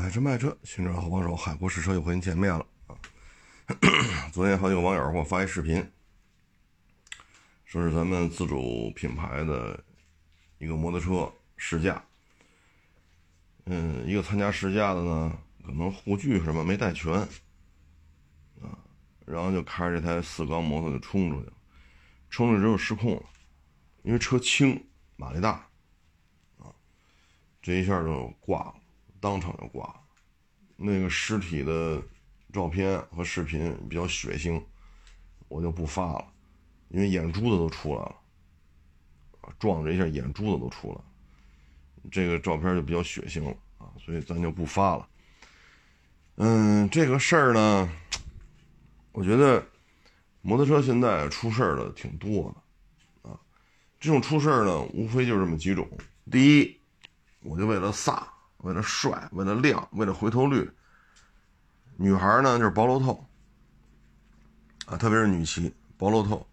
[0.00, 2.96] 买车卖车，寻找好帮手，海阔试车又和您见面了啊！
[4.32, 5.86] 昨天好几个网友给我发一视频，
[7.66, 9.78] 说是咱们自主品牌的
[10.56, 12.02] 一个摩托车试驾。
[13.66, 17.12] 嗯，一个参加试驾的呢，可能护具什么没带全
[18.62, 18.78] 啊，
[19.26, 21.52] 然后就开着这台四缸摩托就冲出去了，
[22.30, 23.22] 冲出去之后失控了，
[24.02, 24.82] 因为车轻，
[25.16, 25.68] 马力大
[26.56, 26.72] 啊，
[27.60, 28.74] 这一下就挂了。
[29.20, 30.00] 当场就挂了，
[30.76, 32.02] 那个尸体的
[32.52, 34.60] 照片和视频比较血腥，
[35.48, 36.26] 我就不发了，
[36.88, 38.16] 因为眼珠子都出来了，
[39.58, 41.04] 撞着一下眼珠子都出来了，
[42.10, 45.06] 这个照片就比较血腥了啊，所以咱就不发了。
[46.36, 47.92] 嗯，这个事儿呢，
[49.12, 49.62] 我觉得
[50.40, 52.50] 摩托车现在出事儿的挺多
[53.22, 53.38] 的啊，
[54.00, 55.86] 这种出事儿呢，无非就这么几种，
[56.30, 56.80] 第一，
[57.42, 58.26] 我就为了撒。
[58.62, 60.70] 为了帅，为了亮，为了回头率，
[61.96, 63.26] 女孩呢就是薄露透
[64.86, 66.46] 啊，特别是女骑薄露透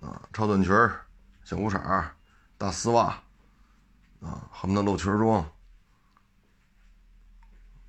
[0.00, 0.72] 啊，超短裙
[1.44, 2.04] 小裤衩
[2.56, 3.22] 大丝袜
[4.20, 5.44] 啊，恨不得露裙装。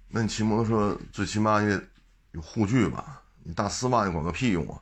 [0.09, 1.89] 那你骑摩托车最起码也
[2.31, 3.21] 有护具吧？
[3.43, 4.79] 你大丝袜你管个屁用啊！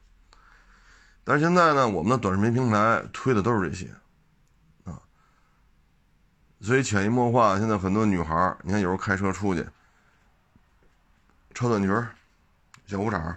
[1.24, 3.92] 但是现在呢，我们的短视频平台推的都是这些。
[6.62, 9.67] 所以潜移默化，现在很多女孩你看有时候开车出去，
[11.56, 11.90] 超短裙
[12.86, 13.36] 小裤衩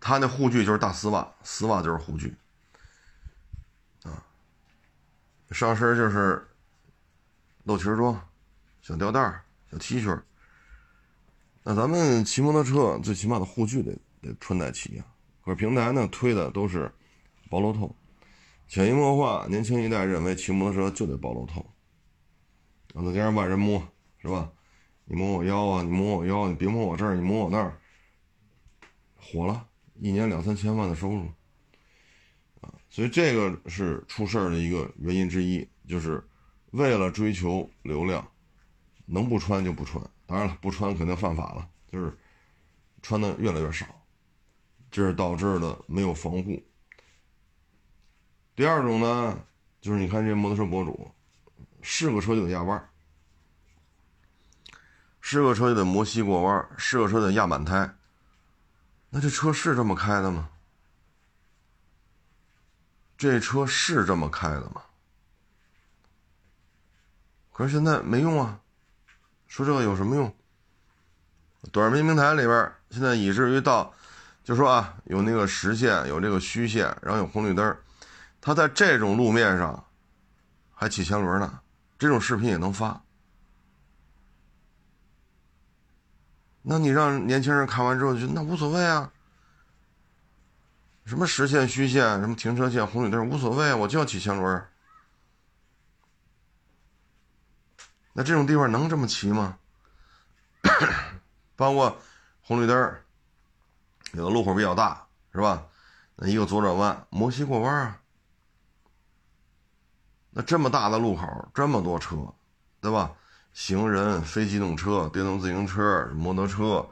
[0.00, 2.34] 她那护具就是大丝袜，丝袜就是护具，
[4.04, 4.24] 啊，
[5.50, 6.48] 上身就是
[7.64, 8.18] 露脐装、
[8.80, 9.20] 小吊带
[9.70, 10.18] 小 T 恤
[11.62, 15.04] 那咱们骑摩托车最起码的护具得得穿戴齐呀。
[15.44, 16.90] 可是平台呢推的都是
[17.50, 17.94] 薄露透。
[18.70, 21.66] 潜移默化，年轻一代认为骑摩托车就得暴露头，
[22.94, 23.82] 让再加上万人摸，
[24.18, 24.52] 是吧？
[25.06, 27.80] 你摸我腰啊，你摸我腰，你别摸我这儿，你摸我那儿，
[29.16, 31.26] 火了，一年两三千万的收入，
[32.60, 36.24] 啊，所以这个是出事儿的一个原因之一，就是
[36.70, 38.24] 为了追求流量，
[39.04, 42.16] 能不穿就不穿，当然了，不穿肯定犯法了，就是
[43.02, 43.84] 穿的越来越少，
[44.92, 46.62] 这是导致的没有防护。
[48.60, 49.38] 第二种呢，
[49.80, 51.10] 就是你看这摩托车博主，
[51.80, 52.90] 试个车就得压弯
[55.22, 57.96] 试个车就得磨膝过弯试个车得压满胎。
[59.08, 60.50] 那这车是这么开的吗？
[63.16, 64.82] 这车是这么开的吗？
[67.54, 68.60] 可是现在没用啊，
[69.48, 70.36] 说这个有什么用？
[71.72, 73.94] 短视频平台里边现在以至于到，
[74.44, 77.74] 就说啊，有那个实线，有这个虚线，然后有红绿灯
[78.40, 79.86] 他在这种路面上
[80.72, 81.60] 还骑前轮呢，
[81.98, 83.02] 这种视频也能发。
[86.62, 89.12] 那你让年轻人看完之后就那无所谓啊，
[91.04, 94.66] 什么实线虚线，什么停车线红绿灯无所谓，我就要骑前轮。
[98.12, 99.58] 那这种地方能这么骑吗？
[101.56, 101.98] 包括
[102.42, 102.96] 红绿灯，
[104.12, 105.66] 有的路口比较大，是吧？
[106.16, 107.99] 那一个左转弯，摩西过弯啊。
[110.30, 112.16] 那这么大的路口，这么多车，
[112.80, 113.12] 对吧？
[113.52, 116.86] 行人、非机动车、电动自行车、摩托车，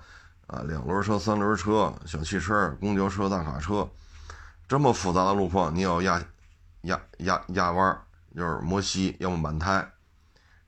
[0.49, 3.89] 啊，两轮车、三轮车、小汽车、公交车、大卡车，
[4.67, 6.21] 这么复杂的路况，你要压
[6.83, 7.97] 压压压弯，
[8.35, 9.89] 就是摩西，要么满胎，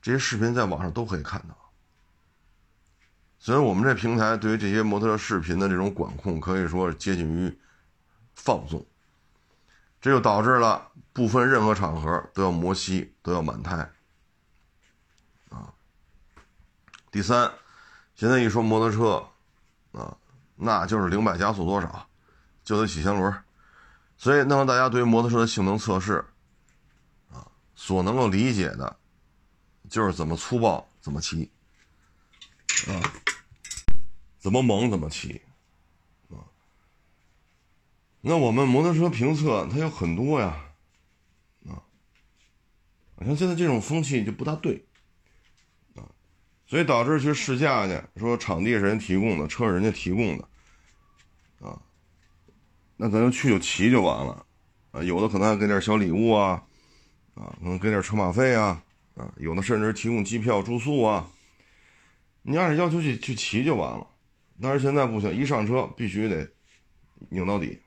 [0.00, 1.56] 这些视频在网上都可以看到。
[3.40, 7.58] 所以，我们这平台对于这些摩托车视频的这种管控，可以说接近于
[8.34, 8.86] 放纵。
[10.00, 10.89] 这就导致了
[11.20, 13.76] 不分任何场合都要磨膝，都要满胎，
[15.50, 15.70] 啊。
[17.10, 17.52] 第三，
[18.14, 19.28] 现在一说摩托车，
[19.92, 20.16] 啊，
[20.56, 22.08] 那就是零百加速多少，
[22.64, 23.30] 就得起前轮，
[24.16, 26.24] 所以那么大家对于摩托车的性能测试，
[27.30, 28.96] 啊，所能够理解的，
[29.90, 31.50] 就是怎么粗暴怎么骑，
[32.88, 32.96] 啊，
[34.38, 35.42] 怎么猛怎么骑。
[38.22, 40.69] 那我们摩托车评测它有很多呀，
[43.26, 44.84] 像现在这种风气就不大对，
[45.94, 46.08] 啊，
[46.66, 50.48] 所以导致去试驾去，说场地是人提供的，车是人家提供的，
[51.60, 51.80] 啊，
[52.96, 54.46] 那咱就去就骑就完了，
[54.92, 56.64] 啊，有的可能还给点小礼物啊，
[57.34, 58.82] 啊，可能给点车马费啊，
[59.14, 61.30] 啊，有的甚至提供机票住宿啊，
[62.42, 64.06] 你按照要求去去骑就完了，
[64.60, 66.50] 但是现在不行，一上车必须得
[67.28, 67.80] 拧到底。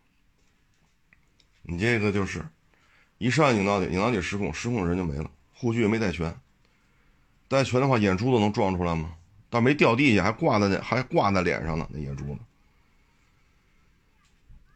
[1.63, 2.45] 你这个就是，
[3.23, 6.35] 一上拧到底，拧到底失控，失控人就没了，护具也没带全，
[7.47, 9.13] 带全的话，眼珠子能撞出来吗？
[9.49, 12.37] 但没掉地下，还挂在那，还挂在脸上呢，那眼珠子。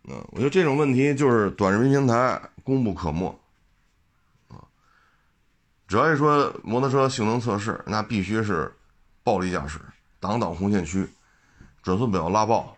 [0.06, 3.38] 嗯，我觉得这种问题就是短视频平台功不可没。
[4.48, 4.64] 啊，
[5.86, 8.74] 只要一说摩托车性能测试，那必须是
[9.26, 9.78] 暴力驾驶，
[10.22, 11.06] 挡挡红线区，
[11.84, 12.78] 转速表拉爆。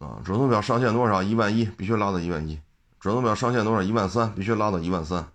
[0.00, 1.22] 啊，转速表上限多少？
[1.22, 2.60] 一万一，必须拉到一万一。
[3.00, 3.82] 转速表上限多少？
[3.82, 5.32] 一万三，必须拉到一万三。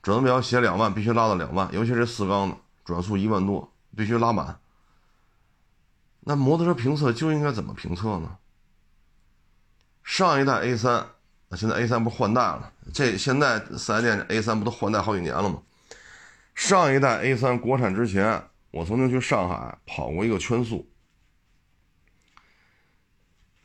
[0.00, 1.68] 转速表写两万，必须拉到两万。
[1.74, 4.60] 尤其是四缸的，转速一万多，必须拉满。
[6.20, 8.38] 那摩托车评测就应该怎么评测呢？
[10.04, 11.04] 上一代 A 三，
[11.48, 12.72] 那现在 A 三不换代了？
[12.94, 15.60] 这现在四 S 店 A 三不都换代好几年了吗？
[16.54, 20.88] 上一代 A 三国产之前，我曾经去上海跑过一个圈速。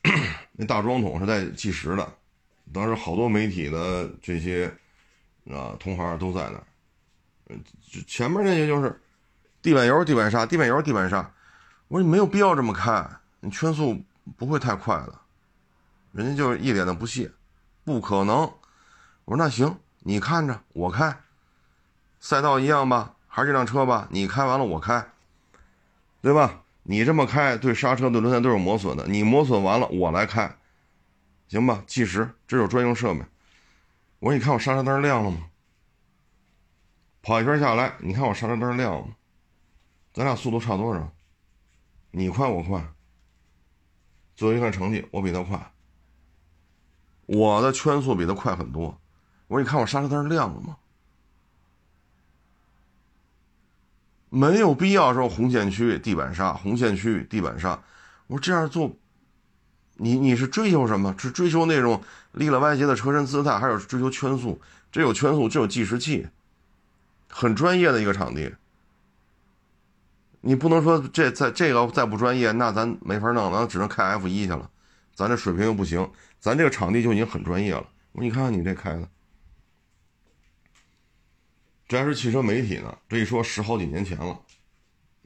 [0.54, 2.14] 那大装桶是在计时的，
[2.74, 4.68] 当时好多媒体的这些
[5.50, 6.64] 啊同行都在那儿。
[7.48, 7.64] 嗯，
[8.08, 9.02] 前面那些就是
[9.62, 11.32] 地板油、地板刹、地板油、地板刹。
[11.88, 13.08] 我说你没有必要这么开，
[13.40, 14.02] 你圈速
[14.38, 15.14] 不会太快的。
[16.12, 17.32] 人家就是一脸的不屑，
[17.84, 18.38] 不可能。
[19.26, 21.16] 我说那行，你看着我开，
[22.20, 25.06] 赛道一样吧，还是这辆车吧，你开完了我开，
[26.22, 26.64] 对吧？
[26.88, 29.08] 你这么开，对刹车、对轮胎都有磨损的。
[29.08, 30.56] 你磨损完了，我来开，
[31.48, 31.84] 行吧？
[31.86, 33.22] 计时，这有专用设备。
[34.20, 35.50] 我说，你看我刹车灯亮了吗？
[37.22, 39.16] 跑一圈下来，你看我刹车灯亮了吗？
[40.14, 41.12] 咱俩速度差多少？
[42.12, 42.84] 你快我快。
[44.36, 45.72] 最后一看成绩，我比他快。
[47.26, 49.00] 我的圈速比他快很多。
[49.48, 50.78] 我说，你看我刹车灯亮了吗？
[54.30, 57.82] 没有必要说红线区地板刹，红线区地板刹。
[58.28, 58.92] 我说这样做，
[59.96, 61.16] 你你是追求什么？
[61.18, 62.04] 是追求那种
[62.34, 64.60] 立了歪斜的车身姿态，还是追求圈速？
[64.92, 66.28] 这有圈速，这有计时器，
[67.30, 68.54] 很专业的一个场地。
[70.42, 74.70] 你不能说这在这个再不专业，那咱没法弄，咱只能开 F 一去了。
[75.16, 76.10] 咱这水平又不行，
[76.40, 77.88] 咱这个场地就已经很专业了。
[78.12, 79.10] 我说你看看你这开的。
[81.88, 84.40] 这还是汽车媒体呢，这一说十好几年前了，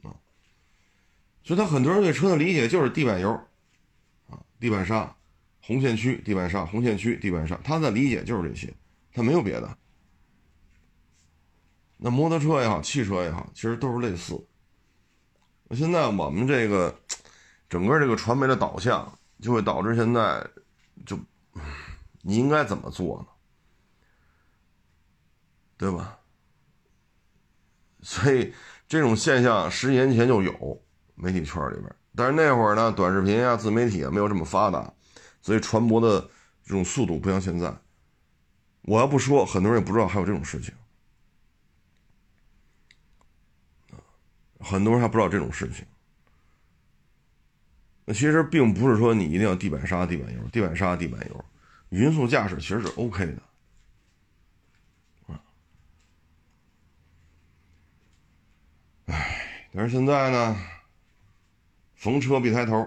[0.02, 0.12] 啊，
[1.42, 3.40] 所以他很多人对车的理解就是地板油，
[4.60, 5.16] 地板上，
[5.62, 8.72] 红线区地板上，红线区地板上，他的理解就是这些，
[9.12, 9.78] 他没有别的。
[11.96, 14.46] 那摩托车也好，汽车也好，其实都是类似。
[15.70, 16.94] 现在我们这个
[17.68, 20.46] 整个这个传媒的导向，就会导致现在
[21.06, 21.18] 就
[22.22, 23.26] 你应该怎么做呢？
[25.76, 26.18] 对吧？
[28.02, 28.52] 所以
[28.88, 30.82] 这种现象十年前就有
[31.14, 34.92] 媒体圈里边，但是那会儿呢，短视频啊、自媒体啊没有这么发达，
[35.40, 36.20] 所以传播的
[36.64, 37.74] 这种速度不像现在。
[38.82, 40.74] 我要不说，很多人也不知道还有这种事情
[44.58, 45.86] 很多人还不知道这种事情。
[48.04, 51.44] 那其实并不是说你一定要地板刹、地板油、地板刹、地板油，
[51.90, 53.42] 匀速驾驶其实是 OK 的。
[59.06, 60.56] 唉，但是现在呢，
[62.00, 62.78] 逢车必抬头，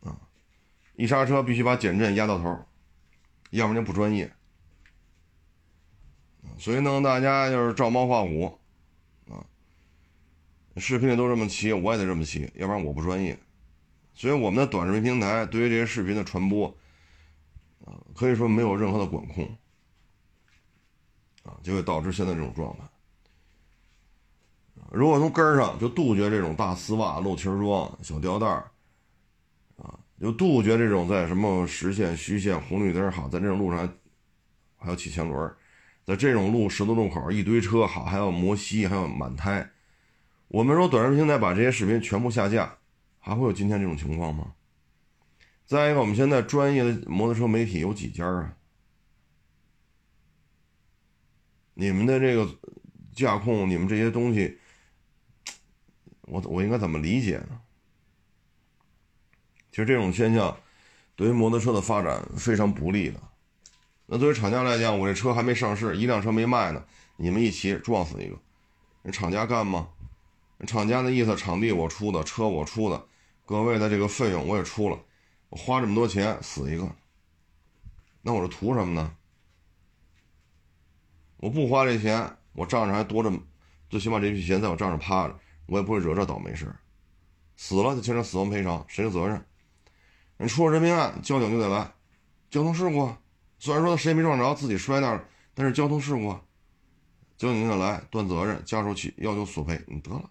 [0.00, 0.18] 啊，
[0.96, 2.66] 一刹车必须把减震压到头，
[3.50, 4.34] 要不然就不专业。
[6.58, 8.58] 所以弄大家就是照猫画虎，
[9.30, 9.46] 啊，
[10.78, 13.38] 视频里都这么骑，我也得这么骑，要不然我不专业。
[14.14, 16.76] 所以我们的短视频平台对于这些视频的传播，
[17.84, 19.56] 啊，可以说没有任何的管控，
[21.44, 22.82] 啊，就会导致现在这种状态。
[24.94, 28.70] 如果从根儿上就杜绝这种大丝袜、露脐装、小吊带儿，
[29.76, 33.92] 啊，就杜绝这种在什么实线、虚线、红绿灯好，在这种路上
[34.76, 35.52] 还要起前轮，
[36.04, 39.68] 在这种路十字路口一堆车好，还要磨膝，还要满胎。
[40.46, 42.78] 我们说短视频平台把这些视频全部下架，
[43.18, 44.52] 还会有今天这种情况吗？
[45.66, 48.54] 再一个，我们现在专业的摩托车媒体有几家啊？
[51.74, 52.48] 你们的这个
[53.12, 54.56] 驾控，你们这些东西。
[56.26, 57.60] 我我应该怎么理解呢？
[59.70, 60.56] 其实这种现象
[61.16, 63.20] 对于摩托车的发展非常不利的。
[64.06, 66.84] 那作为厂家来讲，我这车还没上市，一辆车没卖呢，
[67.16, 68.36] 你们一骑撞死一个，
[69.02, 69.88] 人厂家干吗？
[70.66, 73.06] 厂家的意思，场地我出的，车我出的，
[73.44, 74.98] 各位的这个费用我也出了，
[75.48, 76.88] 我花这么多钱死一个，
[78.22, 79.16] 那我是图什么呢？
[81.38, 83.32] 我不花这钱，我账上还多着，
[83.90, 85.38] 最起码这笔钱在我账上趴着。
[85.66, 86.74] 我也不会惹这倒霉事
[87.56, 89.44] 死了就牵扯死亡赔偿，谁的责任？
[90.36, 91.92] 你出了人命案，交警就得来。
[92.50, 93.12] 交通事故，
[93.58, 96.42] 虽然说谁也没撞着，自己摔那儿，但是交通事故啊，
[97.36, 100.28] 交警就得来断责任，家属起要求索赔，你得了，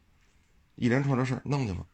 [0.76, 1.86] 一连串的事儿弄去吧。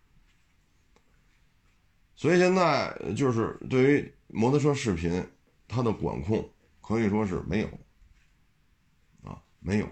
[2.15, 5.25] 所以现在就是对于摩托车视频，
[5.67, 6.48] 它的管控
[6.81, 7.67] 可以说是没有，
[9.24, 9.88] 啊，没有，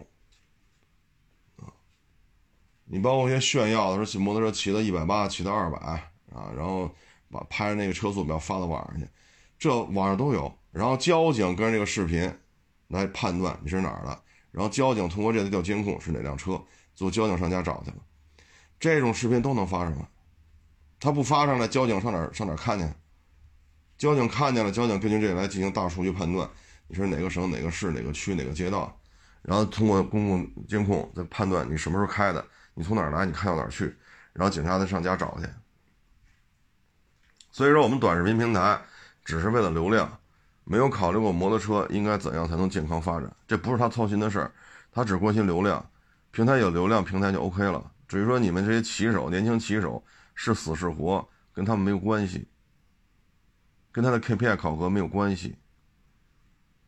[2.89, 6.89] 你包括一些炫耀的说骑摩托车骑到一百八，骑到二百啊，然后
[7.29, 9.07] 把拍那个车速表发到网上去，
[9.59, 10.51] 这网上都有。
[10.71, 12.31] 然后交警跟这个视频
[12.87, 16.61] 来判断你是哪儿的，然后交警通过这个调监控是哪辆车，
[16.93, 17.97] 最后交警上家找去了，
[18.79, 20.07] 这种视频都能发上来。
[20.99, 22.85] 他不发上来，交警上哪上哪看去？
[23.97, 26.47] 交警看见了，交警根据这个来进行大数据判断，
[26.87, 28.95] 你是哪个省、哪个市、哪个区、哪个街道，
[29.41, 32.45] 然后通过公共监控再判断你什么时候开的，
[32.77, 33.97] 你从哪儿来，你开到哪儿去，
[34.33, 35.47] 然后警察再上家找去。
[37.49, 38.79] 所以说，我们短视频平台
[39.25, 40.07] 只是为了流量。
[40.69, 44.51] 没有考虑过摩托车应该怎样才能健康发展，这不是他操心的事儿，
[44.91, 45.89] 他只关心流量。
[46.31, 47.89] 平台有流量，平台就 OK 了。
[48.05, 50.03] 至于说你们这些骑手、年轻骑手
[50.35, 52.47] 是死是活，跟他们没有关系，
[53.93, 55.55] 跟他的 KPI 考核没有关系，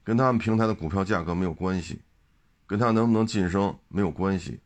[0.03, 2.01] 跟他们平台的股票价格没有关系，
[2.67, 4.59] 跟他能不能晋升没有关系，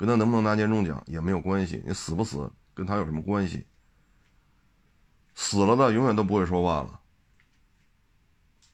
[0.00, 1.82] 跟他能不能拿年终奖也没有关系。
[1.86, 3.66] 你死不死跟他有什么关系？
[5.34, 7.02] 死了的永远都不会说话了。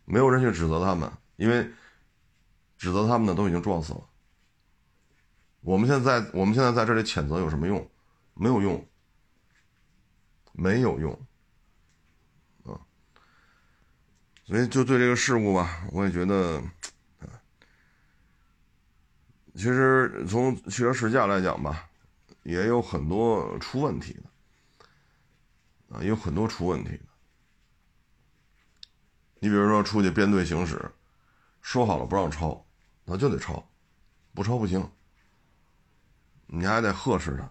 [0.05, 1.69] 没有人去指责他们，因为
[2.79, 4.09] 指责他们的都已经撞死了。
[5.63, 7.91] 我们现在我们现在在这里谴责有什么用？
[8.35, 8.89] 没有用，
[10.53, 11.13] 没有用，
[12.63, 12.79] 啊！
[14.45, 16.63] 所以就对这个事故吧，我也觉得，
[19.57, 21.89] 其实从汽车试驾来讲吧，
[22.43, 27.05] 也有很多出问题的，啊，有很多出问题的。
[29.39, 30.91] 你比如说出去编队行驶，
[31.63, 32.67] 说好了不让超，
[33.05, 33.67] 那就得超，
[34.35, 34.87] 不超不行。
[36.47, 37.51] 你还得呵斥他，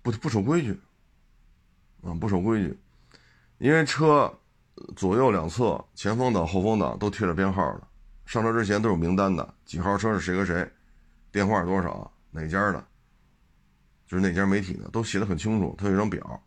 [0.00, 0.80] 不不守规矩，
[2.02, 2.80] 啊不守规矩，
[3.58, 4.40] 因为车
[4.96, 7.86] 左右两侧前风挡后风挡都贴着编号的，
[8.30, 10.72] 上车之前都有名单的，几号车是谁和谁，
[11.32, 12.86] 电话是多少哪家的，
[14.06, 16.40] 就是哪家媒体的都写的很清楚，他有一张表，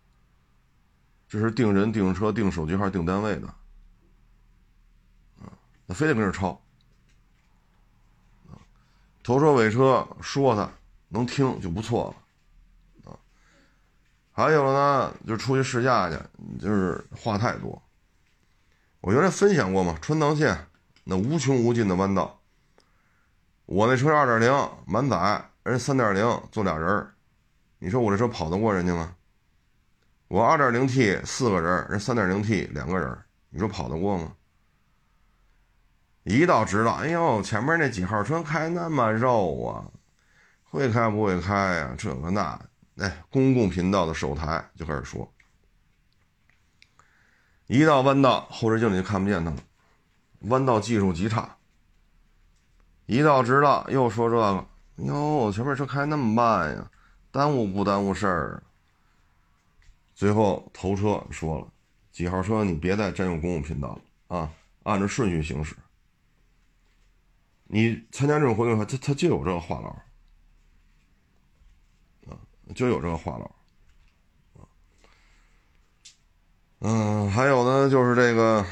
[1.27, 3.53] 这是定人定车定手机号定单位的。
[5.85, 6.57] 那非得跟这超，
[9.21, 10.71] 头车尾车说他
[11.09, 12.15] 能听就不错
[13.03, 13.19] 了，啊，
[14.31, 16.17] 还有呢，就出去试驾去，
[16.61, 17.83] 就是话太多。
[19.01, 20.65] 我原来分享过嘛，川藏线
[21.03, 22.39] 那无穷无尽的弯道，
[23.65, 27.07] 我那车二点零满载，人三点零坐俩人
[27.79, 29.15] 你说我这车跑得过人家吗？
[30.29, 33.17] 我二点零 T 四个人，人三点零 T 两个人，
[33.49, 34.33] 你说跑得过吗？
[36.23, 39.91] 一到直道，哎呦，前面那几号车开那么肉啊，
[40.63, 41.93] 会开不会开呀？
[41.97, 42.57] 这个那，
[42.95, 45.29] 哎，公共频道的首台就开始说，
[47.67, 49.57] 一到弯道，后视镜里就看不见他了，
[50.43, 51.57] 弯道技术极差。
[53.05, 54.65] 一到直道，又说这个，
[55.05, 56.89] 哟，前面车开那么慢呀，
[57.31, 58.63] 耽误不耽误事儿？
[60.15, 61.67] 最后头车说了，
[62.11, 64.01] 几号车你别再占用公共频道了
[64.37, 64.49] 啊，
[64.83, 65.75] 按照顺序行驶。
[67.65, 69.87] 你参加这种活动的话，他他就有这个话痨，
[72.31, 72.37] 啊，
[72.75, 73.49] 就有这个话痨，
[76.79, 78.63] 嗯，还有呢，就是这个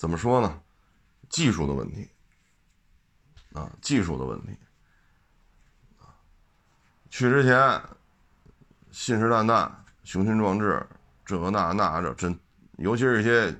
[0.00, 0.62] 怎么说呢？
[1.28, 2.08] 技术的问题，
[3.52, 4.56] 啊，技术的问题，
[7.10, 7.82] 去之前
[8.90, 9.70] 信誓旦旦、
[10.02, 10.88] 雄心壮志，
[11.22, 12.40] 这个那那这真，
[12.78, 13.54] 尤其是一些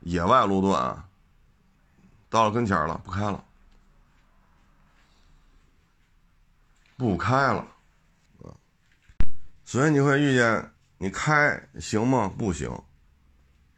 [0.00, 1.08] 野外路段啊。
[2.28, 3.44] 到了跟前了，不开了，
[6.96, 7.64] 不开了，
[9.64, 12.28] 所以你会遇见，你开行吗？
[12.36, 12.68] 不行，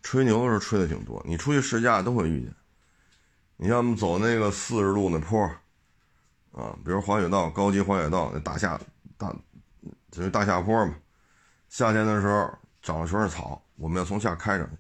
[0.03, 1.23] 吹牛的时候吹的挺多。
[1.25, 2.55] 你出去试驾都会遇见。
[3.57, 5.45] 你像我们走那个四十度那坡，
[6.53, 8.81] 啊，比如滑雪道、高级滑雪道那大下
[9.17, 9.33] 大，
[10.11, 10.95] 就是大下坡嘛。
[11.69, 14.77] 夏天的时候长的全是草，我们要从下开上去，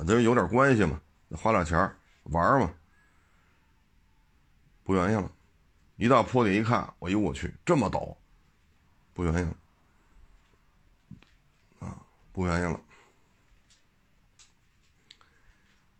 [0.00, 1.78] 啊，这有点关系嘛，花点钱
[2.24, 2.70] 玩嘛。
[4.82, 5.30] 不愿意了，
[5.96, 8.14] 一到坡底一看，哎呦我去，这么陡，
[9.14, 9.54] 不愿意了，
[11.80, 11.96] 啊，
[12.32, 12.80] 不愿意了。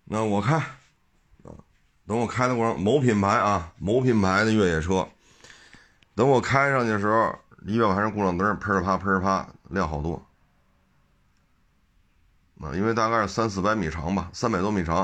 [0.09, 1.51] 那我开，啊，
[2.07, 5.09] 等我开的过程，某品牌啊，某品牌的越野车，
[6.15, 7.37] 等我开上去的时候，
[7.67, 10.25] 仪表盘上故障灯喷啪喷啪亮好多，
[12.61, 14.99] 啊，因为大概是三四百米长吧，三百多米长，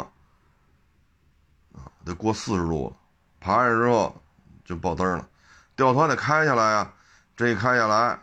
[1.72, 2.96] 啊，得过四十度了。
[3.40, 4.22] 爬上去之后，
[4.64, 5.28] 就爆灯了，
[5.74, 6.92] 掉头还得开下来呀，
[7.36, 8.20] 这一开下来，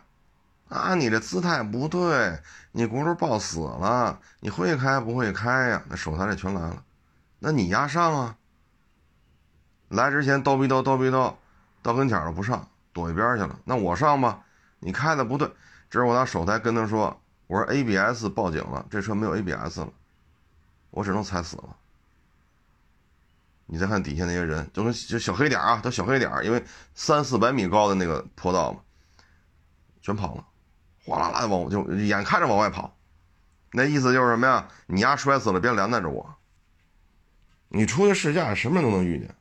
[0.69, 2.39] 啊，你这姿态不对，
[2.71, 5.83] 你轱辘抱死了，你会开不会开呀？
[5.89, 6.83] 那手台这全来了，
[7.39, 8.37] 那你压上啊？
[9.89, 11.33] 来之前叨逼叨叨逼叨，
[11.81, 14.43] 到跟前了不上，躲一边去了，那我上吧，
[14.79, 15.51] 你开的不对，
[15.89, 19.91] 这是我拿手台跟他说，我说 ABS 报警了，这车没有 ABS 了，
[20.91, 21.75] 我只能踩死了。
[23.65, 28.81] 你再看底下那些人，就跟就小黑点啊，都小黑点因为三四百米高的那个坡道嘛，
[30.01, 30.45] 全跑了，
[31.09, 32.95] 哗啦啦的往就眼看着往外跑，
[33.71, 34.67] 那意思就是什么呀？
[34.85, 36.35] 你丫摔死了，别连带着我。
[37.69, 39.35] 你出去试驾，什么都能遇见，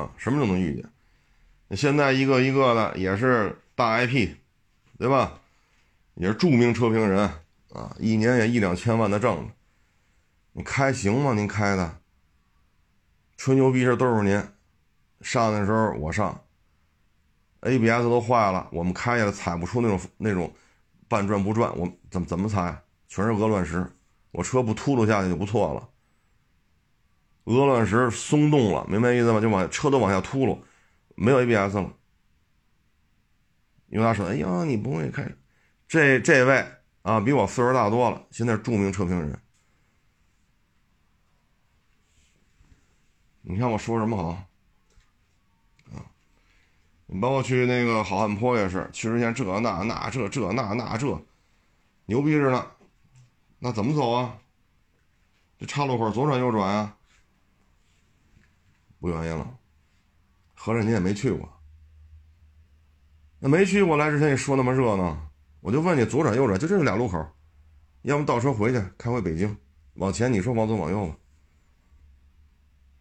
[0.00, 0.90] 啊，什么都能遇见。
[1.76, 4.36] 现在一个一个的也是大 IP，
[4.98, 5.38] 对吧？
[6.14, 7.28] 也是著名车评人
[7.74, 9.50] 啊，一年也一两千万的挣。
[10.52, 11.34] 你开行吗？
[11.34, 11.98] 您开的，
[13.36, 14.42] 吹牛逼是都是您，
[15.20, 16.42] 上的时候我上
[17.60, 20.52] ，ABS 都坏了，我们开下来踩不出那种那种
[21.08, 22.82] 半转不转，我怎么怎么踩？
[23.08, 23.86] 全是鹅卵石，
[24.32, 25.88] 我车不秃噜下去就不错了。
[27.44, 29.40] 鹅卵石松动了，明白意思吗？
[29.40, 30.58] 就往车都往下秃噜，
[31.14, 31.92] 没有 ABS 了。
[33.88, 35.32] 有他说：“哎呀，你不会开，
[35.86, 36.66] 这这位
[37.02, 39.38] 啊，比我岁数大多了，现在著名车评人。”
[43.42, 44.42] 你看我说什么好？
[47.06, 51.18] 你包括去那个好汉坡也是，去之前这那那这这那那这，
[52.06, 52.66] 牛逼着呢。
[53.58, 54.36] 那怎么走啊？
[55.58, 56.96] 这岔路口左转右转啊？
[58.98, 59.58] 不愿意了，
[60.54, 61.48] 合着你也没去过。
[63.38, 67.24] 那没去过来之前你说那么热闹，我就问你左转右转就这俩路口，
[68.02, 69.56] 要么倒车回去开回北京，
[69.94, 71.16] 往前你说往左往右吧。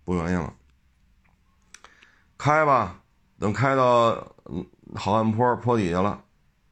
[0.03, 0.53] 不愿意了，
[2.37, 3.01] 开吧，
[3.39, 4.15] 等开到
[4.95, 6.23] 好汉坡坡底下了，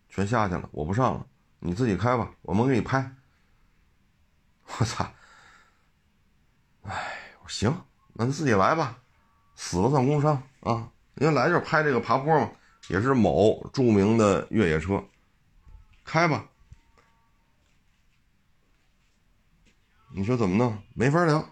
[0.10, 1.26] 全下去了，我不上了，
[1.60, 3.16] 你自己开吧，我们给你拍。
[4.80, 5.06] 我操！
[6.84, 7.76] 哎，我行，
[8.14, 8.98] 那你自己来吧，
[9.56, 10.90] 死了算工伤啊！
[11.16, 12.50] 因为来这拍这个爬坡嘛，
[12.88, 15.04] 也是某著名的越野车，
[16.06, 16.46] 开吧。
[20.16, 20.78] 你说怎么弄？
[20.94, 21.44] 没法聊。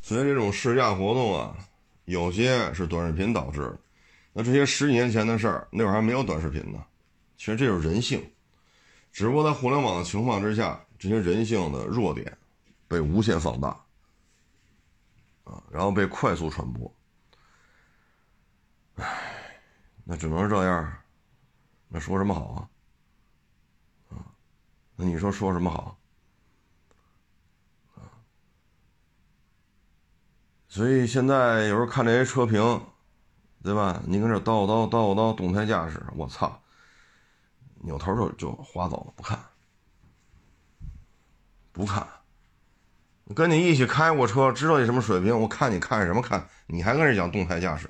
[0.00, 1.56] 所以这种试驾活动啊，
[2.04, 3.78] 有些是短视频导致。
[4.32, 6.84] 那这些十几年前的事儿，那会儿还没有短视频呢。
[7.36, 8.30] 其实这就是人性，
[9.12, 12.36] 只不过在互联网的情况之下，这些人性的弱点
[12.86, 13.68] 被无限放大
[15.44, 16.92] 啊，然后被快速传播。
[18.96, 19.60] 唉，
[20.04, 20.92] 那只能是这样，
[21.88, 24.16] 那说什么好啊？
[24.16, 24.26] 啊，
[24.96, 25.96] 那你说说什么好？
[30.70, 32.60] 所以现在有时候看这些车评，
[33.68, 34.02] 对吧？
[34.06, 36.58] 你跟这叨叨叨叨动态驾驶，我操！
[37.82, 39.38] 扭头就就划走了，不看，
[41.70, 42.08] 不看。
[43.36, 45.38] 跟你一起开过车，知道你什么水平？
[45.38, 46.48] 我看你看什么看？
[46.66, 47.86] 你还跟人讲动态驾驶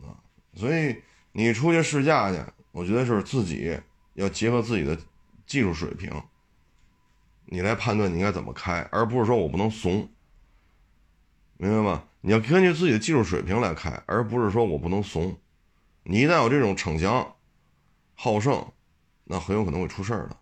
[0.00, 0.14] 啊？
[0.54, 1.02] 所以
[1.32, 3.76] 你出去试驾去，我觉得是自己
[4.14, 4.96] 要结合自己的
[5.44, 6.22] 技术水平，
[7.46, 10.08] 你来判断你应该怎么开，而不是说我不能怂。
[11.56, 12.04] 明白吗？
[12.26, 15.38] 你要根据自己的技术水平来开，而不是说我不能怂。
[16.02, 17.36] 你一旦有这种逞强、
[18.14, 18.72] 好胜，
[19.22, 20.36] 那很有可能会出事儿的。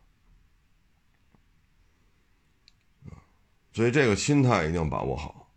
[3.74, 5.50] 所以这个心态一定要把握好。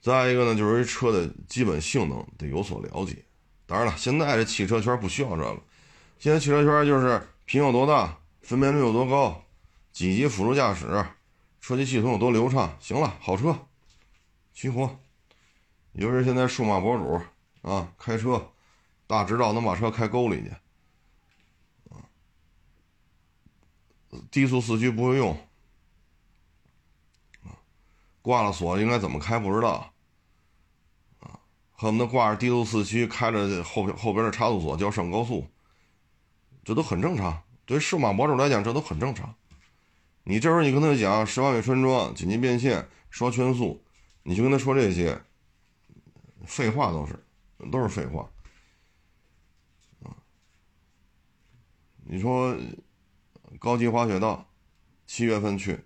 [0.00, 3.24] 再一个呢，就是车的基本性能得有所了解。
[3.66, 5.62] 当然了，现在这汽车圈不需要这个，
[6.18, 9.44] 现在汽车圈就是屏有多大，分辨率有多高，
[9.92, 10.86] 几级辅助驾驶。
[11.60, 12.76] 车机系统有多流畅？
[12.80, 13.66] 行了，好车，
[14.52, 14.98] 齐活。
[15.92, 17.20] 尤其是现在数码博主
[17.68, 18.52] 啊，开车
[19.06, 20.50] 大直道能把车开沟里去，
[21.90, 22.06] 啊，
[24.30, 25.32] 低速四驱不会用，
[27.42, 27.58] 啊，
[28.22, 29.92] 挂了锁应该怎么开不知道，
[31.18, 31.40] 啊，
[31.72, 35.44] 恨不得挂着低速四驱开着后边后边的差速锁就要上高速，
[36.64, 37.42] 这都很正常。
[37.66, 39.34] 对数码博主来讲，这都很正常。
[40.24, 43.82] 你这时候你跟他讲十万米穿桩、紧急变线、刷圈速，
[44.22, 45.20] 你就跟他说这些，
[46.44, 47.18] 废话都是，
[47.70, 48.30] 都是废话。
[52.04, 52.56] 你说
[53.58, 54.48] 高级滑雪道，
[55.06, 55.84] 七月份去，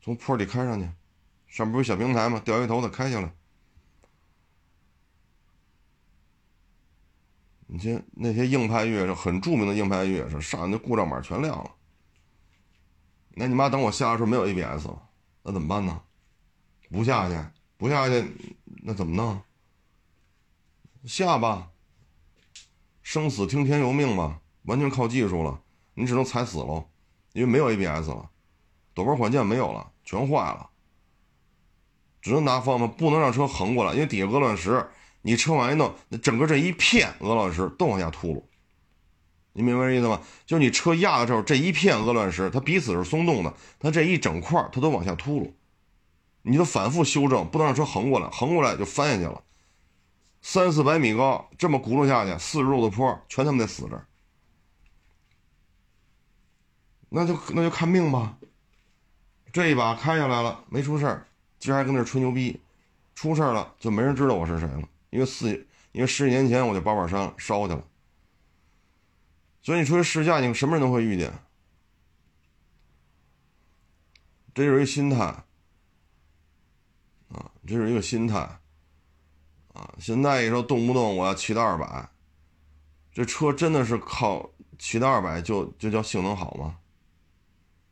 [0.00, 0.88] 从坡里开上去，
[1.48, 2.40] 上不是小平台吗？
[2.44, 3.34] 掉一头子开下来。
[7.66, 11.74] 你这那些硬派越野，很著名的硬派越野车，上那故障码全亮了。
[13.34, 15.02] 那你妈等我下的时候没有 ABS 了，
[15.42, 16.02] 那怎么办呢？
[16.90, 17.36] 不下去，
[17.76, 19.40] 不下去，那怎么弄？
[21.04, 21.70] 下吧，
[23.02, 25.62] 生死听天由命吧，完全靠技术了，
[25.94, 26.90] 你只能踩死喽，
[27.32, 28.30] 因为没有 ABS 了，
[28.94, 30.68] 陡坡缓降没有了，全坏了，
[32.20, 34.86] 只能拿方向盘，不能让车横过来，因为底下鹅卵石，
[35.22, 38.42] 你车往一弄，那整个这一片鹅卵石都往下秃噜。
[39.52, 40.20] 你明白这意思吗？
[40.46, 45.50] 就是你车压的时候，这一片鹅卵石，它彼此是松动的，它这一整块它都往下秃噜，
[46.42, 49.42] 你得反复修正，不能让车横过来，横过来就翻下去了。
[50.42, 54.06] 三四百米高，这么轱辘下去，四十度的坡，全他妈得死这儿。
[57.08, 58.38] 那就那就看命吧。
[59.52, 61.26] 这一把开下来了，没出事儿，
[61.58, 62.60] 今儿还跟那吹牛逼，
[63.16, 67.84] 出事儿了就没人知道我是谁了，因为四因为十几年前我就把把山烧去了。
[69.70, 71.32] 所以你出去试驾，你什么人都会遇见，
[74.52, 75.24] 这就是一心态，
[77.28, 78.40] 啊，这是一个心态，
[79.72, 82.10] 啊，现在一说动不动我要骑到二百，
[83.12, 86.80] 这车真的是靠骑到二百就就叫性能好吗？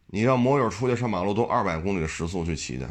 [0.08, 2.88] 你让摩友出去上马路都二百公里的时速去骑去，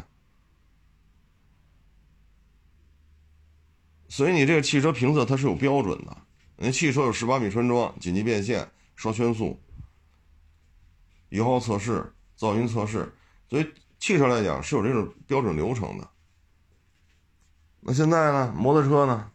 [4.08, 6.16] 所以你这个汽车评测它是有标准的。
[6.56, 9.56] 那汽车有十八米穿桩、紧急变线、双圈速、
[11.28, 13.14] 油耗测试、噪音测试，
[13.48, 16.08] 所以汽车来讲是有这种标准流程的。
[17.78, 18.52] 那现在呢？
[18.56, 19.30] 摩托车呢？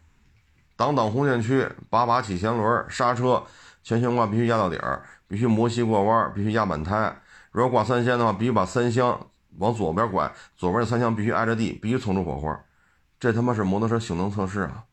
[0.76, 3.42] 挡挡红线区，把把起前轮，刹车
[3.82, 7.18] 前悬挂必须压到底儿，必须磨西过弯，必须压满胎。
[7.50, 12.62] 如果挂三厢的话，必须把三厢往左边拐，左边的三厢必须挨着地，必须冲出火花。
[13.18, 14.84] 这他妈是摩托车性能测试啊！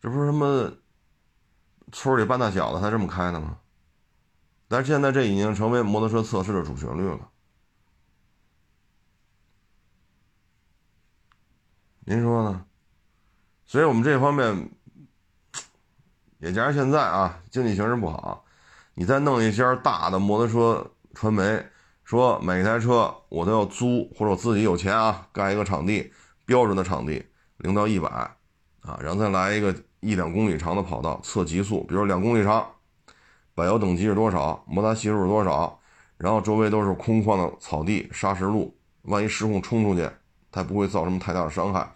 [0.00, 0.72] 这不是他妈
[1.92, 3.58] 村里半大小子才这么开的吗？
[4.66, 7.28] 但是现在这已经成为摩托车测试的主旋律了。
[12.06, 12.64] 您说呢？
[13.66, 14.70] 所以我们这方面，
[16.38, 18.44] 也加上现在啊，经济形势不好，
[18.94, 21.64] 你再弄一家大的摩托车传媒，
[22.04, 26.10] 说每台车我都要租，或者我自己有钱啊，盖一个场地，
[26.46, 27.24] 标准的场地，
[27.58, 29.74] 零到一百啊，然后再来一个。
[30.02, 32.66] 一两公里长的跑道测极速，比如两公里长，
[33.54, 35.78] 柏油等级是多少，摩擦系数是多少，
[36.16, 40.10] 然后周围都是空旷的草地、砂石路，万一失控冲出去，
[40.50, 41.88] 它不会造成太大的伤害。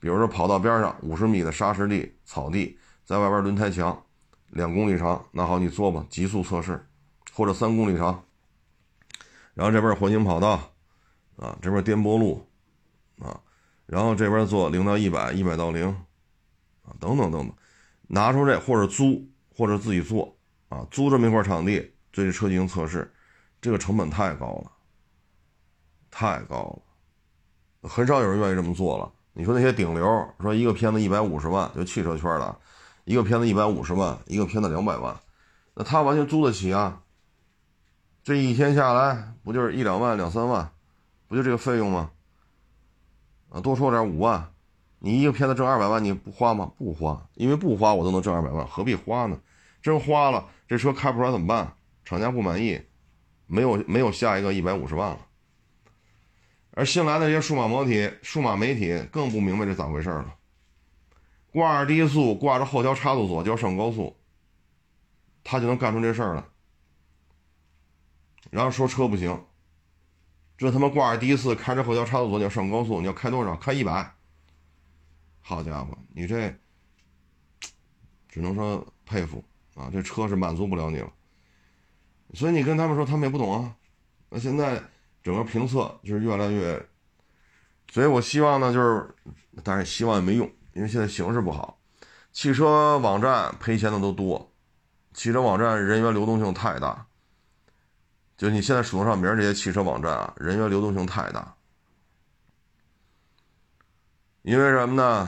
[0.00, 4.04] 比如说跑道边上五十米的砂石地、草地，在外边轮胎墙，
[4.50, 6.84] 两公里长，那好，你做吧，极速测试，
[7.34, 8.24] 或者三公里长，
[9.54, 10.58] 然后这边环形跑道，
[11.36, 12.44] 啊，这边颠簸路，
[13.20, 13.40] 啊，
[13.86, 15.96] 然后这边做零到一百，一百到零。
[16.84, 17.52] 啊，等等等等，
[18.06, 20.36] 拿出这或者租或者自己做
[20.68, 21.78] 啊，租这么一块场地
[22.10, 23.12] 对这车进行测试，
[23.60, 24.70] 这个成本太高了，
[26.10, 26.82] 太高
[27.80, 29.12] 了，很少有人愿意这么做了。
[29.32, 30.04] 你说那些顶流，
[30.40, 32.56] 说一个片子一百五十万，就汽车圈的，
[33.04, 35.18] 一个片子一百五十万，一个片子两百万，
[35.74, 37.02] 那他完全租得起啊。
[38.22, 40.72] 这一天下来不就是一两万两三万，
[41.26, 42.12] 不就这个费用吗？
[43.48, 44.53] 啊，多说点五万。
[45.04, 46.72] 你一个片子挣二百万，你不花吗？
[46.78, 49.38] 不花，因为不花我都能挣二百万，何必花呢？
[49.82, 51.76] 真花了，这车开不出来怎么办？
[52.06, 52.80] 厂家不满意，
[53.46, 55.18] 没有没有下一个一百五十万了。
[56.70, 60.36] 而新来的这些数码媒体、数码媒体更不明白这咋回事了，
[61.52, 64.16] 挂着低速，挂着后桥差速锁就要上高速，
[65.44, 66.44] 他就能干出这事儿来，
[68.50, 69.44] 然后说车不行，
[70.56, 73.54] 这他妈挂着低速，开着后桥差速锁就要上高速，你要开多少？
[73.56, 74.14] 开一百。
[75.46, 76.50] 好家伙，你这
[78.26, 79.90] 只能说佩服啊！
[79.92, 81.12] 这车是满足不了你了，
[82.32, 83.76] 所以你跟他们说，他们也不懂啊。
[84.30, 84.82] 那现在
[85.22, 86.88] 整个评测就是越来越，
[87.92, 89.14] 所以我希望呢，就是，
[89.62, 91.78] 但是希望也没用，因为现在形势不好，
[92.32, 94.50] 汽车网站赔钱的都多，
[95.12, 97.06] 汽车网站人员流动性太大，
[98.38, 101.53] 就你现在数得上名这些汽车网站啊，人员流动性太大。
[104.44, 105.26] 因为什么呢？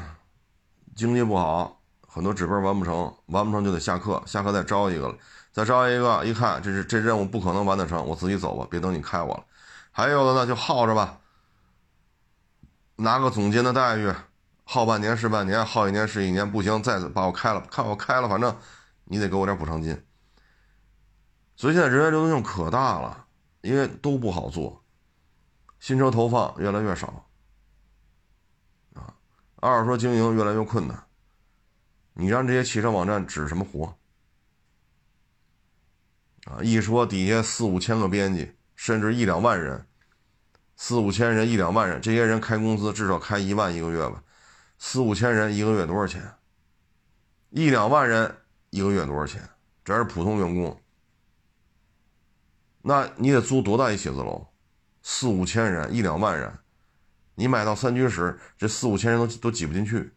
[0.94, 5.16] 经济不好，很多指标完不成，完不成就得下课，下课再招一个了，
[5.50, 9.42] 再招一个，一看这是这任务不可能完得成，我自己走吧，别等你开我了。
[9.90, 11.18] 还有的呢，就耗着吧，
[12.96, 14.12] 拿个总监的待遇，
[14.64, 18.54] 耗半年是半年，耗一年是一年，不行再把我开了，看我开了，反正
[19.04, 19.98] 你得给我点补偿金。
[21.56, 23.24] 所以现在人员流动性可大了，
[23.62, 24.84] 因为都不好做，
[25.80, 27.25] 新车投放越来越少。
[29.66, 31.06] 二是说经营越来越困难，
[32.14, 33.98] 你让这些汽车网站指什么活？
[36.44, 39.84] 啊，一说底下四五千个编辑，甚至一两万人，
[40.76, 44.22] 四五千人、一两万人，这些人开工资至少开一万一个月吧，
[44.78, 46.22] 四五千人一个月多少钱？
[47.50, 48.36] 一两万人
[48.70, 49.42] 一个月多少钱？
[49.84, 50.80] 这是普通员工。
[52.82, 54.46] 那你得租多大一写字楼？
[55.02, 56.56] 四五千人、一两万人，
[57.36, 60.12] 你买到三居室，这四五千人都都挤不进去，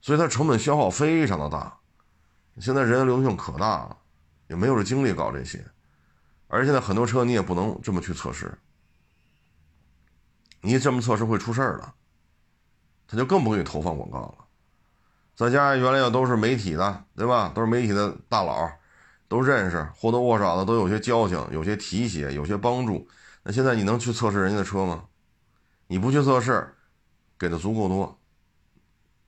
[0.00, 1.78] 所以它成本消耗非常的大。
[2.60, 3.98] 现在人流动性可大了，
[4.48, 5.64] 也没有这精力搞这些。
[6.48, 8.56] 而且现在很多车你也不能这么去测试，
[10.60, 11.92] 你这么测试会出事儿的，
[13.06, 14.44] 他就更不给你投放广告了。
[15.36, 17.52] 再加上原来要都是媒体的，对吧？
[17.54, 18.70] 都是媒体的大佬，
[19.28, 23.06] 都认识，或多或少的都有些交情，有些提携，有些帮助。
[23.44, 25.04] 那现在你能去测试人家的车吗？
[25.86, 26.74] 你不去测试，
[27.38, 28.18] 给的足够多，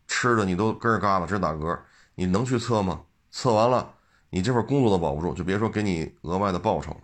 [0.09, 1.79] 吃的你都根儿嘎巴直打嗝，
[2.15, 3.03] 你能去测吗？
[3.31, 3.95] 测完了，
[4.31, 7.01] 你这份工作都保不住，就别说给你额外的报酬了。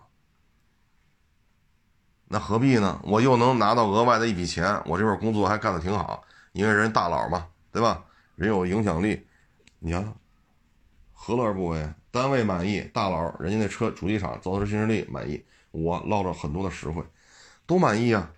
[2.25, 2.99] 那何必呢？
[3.03, 8.03] 我又能拿到额外的一笔钱，我这份工作还干得挺好，因为人大佬嘛，对吧？
[8.35, 9.27] 人有影响力，
[9.77, 10.15] 你想想，
[11.25, 11.89] 何乐而不为？
[12.11, 17.01] 单位满意，大佬人家那车主机厂造车新势力满意，我捞着很多的实惠，
[17.65, 18.29] 都满意啊。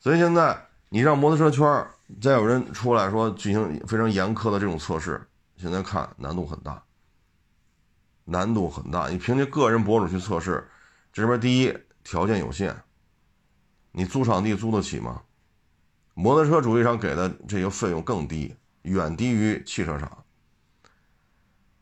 [0.00, 1.86] 所以现在你让摩托车圈
[2.20, 5.24] 再有人出来说进行非常严苛的这种测试，
[5.56, 6.82] 现在看难度很大，
[8.24, 9.08] 难度很大。
[9.08, 10.68] 你凭借个人博主去测试，
[11.12, 12.74] 这边第一条件有限。
[13.92, 15.22] 你租场地租得起吗？
[16.14, 20.24] 摩托车主机厂给的这个费用更低，远低于汽车厂。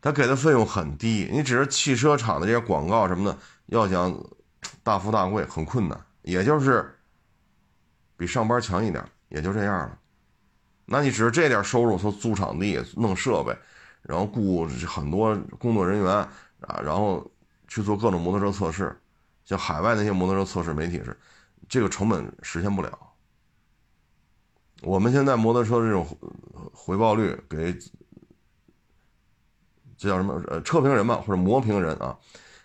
[0.04, 3.38] 他给的费用很低，你只是汽车厂的这些广告什么的，
[3.68, 4.14] 要想
[4.82, 6.94] 大富大贵很困难，也就是
[8.14, 9.98] 比上班强一点，也就这样了。
[10.84, 13.56] 那你只是这点收入，从租场地、弄设备，
[14.02, 16.12] 然后雇很多工作人员
[16.60, 17.26] 啊，然后
[17.66, 18.94] 去做各种摩托车测试，
[19.46, 21.18] 像海外那些摩托车测试媒体是。
[21.66, 22.90] 这个成本实现不了。
[24.82, 26.06] 我们现在摩托车这种
[26.74, 27.74] 回报率，给
[29.96, 30.42] 这叫什么？
[30.48, 32.16] 呃，车评人嘛，或者磨评人啊，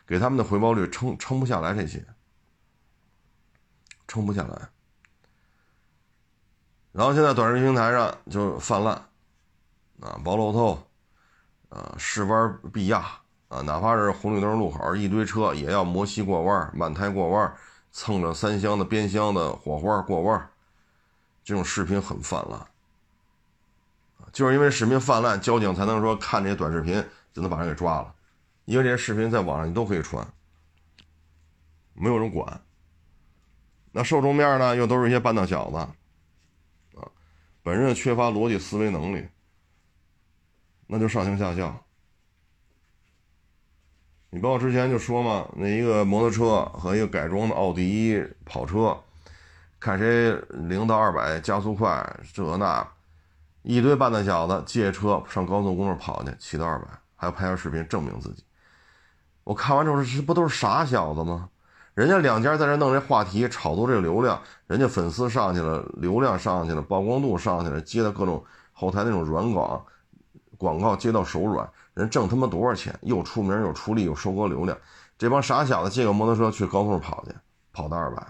[0.05, 2.05] 给他们的回报率撑撑不下来，这些
[4.07, 4.69] 撑不下来。
[6.91, 8.93] 然后现在短视频平台上就泛滥
[10.01, 10.83] 啊，包露透，
[11.69, 12.99] 啊，试弯必压
[13.47, 17.55] 啊，哪怕是红绿灯路口，一堆车也要摩西过弯，满胎过弯。
[17.91, 20.49] 蹭着三厢的边箱的火花过弯
[21.43, 22.67] 这种视频很泛滥
[24.31, 28.13] 就是因为视频泛滥，交警才能说看这些短视频就能把人给抓了，
[28.65, 30.27] 因为这些视频在网上你都可以传，
[31.93, 32.61] 没有人管。
[33.91, 35.77] 那受众面呢，又都是一些半大小子，
[36.97, 37.09] 啊，
[37.63, 39.27] 本身缺乏逻辑思维能力，
[40.85, 41.83] 那就上行下效。
[44.31, 48.95] 你包括之前就说嘛，那一个摩托车和一个改装的奥迪跑车，
[49.79, 52.87] 看谁零到二百加速快，这那
[53.63, 56.87] 一堆半大小子借车上高速公路跑去，骑到二百，
[57.19, 58.45] 还要拍个视频证明自己。
[59.43, 61.49] 我看完之后，这不都是傻小子吗？
[61.93, 69.86] 人家两家在这弄这话题，炒作这个流量，人家粉丝上去了，流量上去了，曝光度上去了，接的各种后台那种软广
[70.58, 71.69] 广告，接到手软。
[71.93, 72.97] 人挣他妈多少钱？
[73.01, 74.77] 又出名又出力又收割流量，
[75.17, 77.36] 这帮傻小子借个摩托车去高速跑去，
[77.73, 78.25] 跑到二百，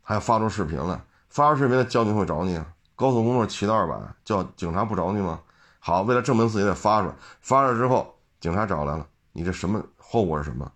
[0.00, 2.66] 还要发出视频来，发出视频的交警会找你啊？
[2.96, 5.40] 高速公路骑到二百，叫警察不找你吗？
[5.78, 10.70] 好，为了证明自己得发出来，发出来之后警察找来了，你这什么后果是什么？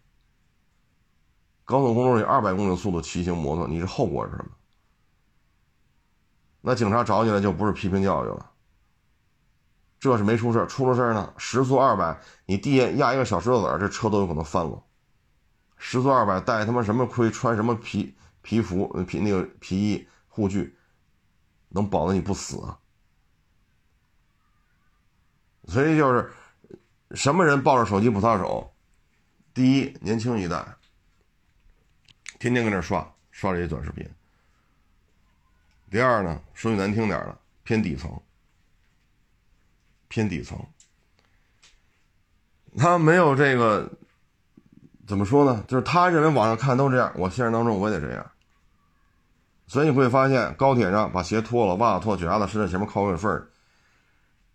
[1.64, 4.50] 高速公路以二百公里速度骑行摩托，你这后果是什么？
[6.60, 8.50] 那警察找你了就不是批评教育了。
[9.98, 11.32] 这是没出事出了事呢。
[11.36, 14.82] 时速二百，你地下压一个小石头子儿，这车都有可能翻了。
[15.76, 20.76] 时速二百，戴他妈什么盔，穿什么皮皮服、皮那个皮衣护具，
[21.68, 22.78] 能保证你不死啊？
[25.68, 26.30] 所以就是，
[27.12, 28.72] 什么人抱着手机不撒手？
[29.54, 30.64] 第一，年轻一代，
[32.38, 34.08] 天天跟那刷刷这些短视频。
[35.90, 38.10] 第二呢，说句难听点的，偏底层。
[40.08, 40.58] 偏底层，
[42.76, 43.90] 他没有这个，
[45.06, 45.64] 怎么说呢？
[45.66, 48.30] 就是他认为网上看都这样，我现实当中我也得这样。
[49.66, 53.48] 所以你会发现，高铁上把鞋脱了，袜子脱，脚丫子伸在前面靠位缝儿，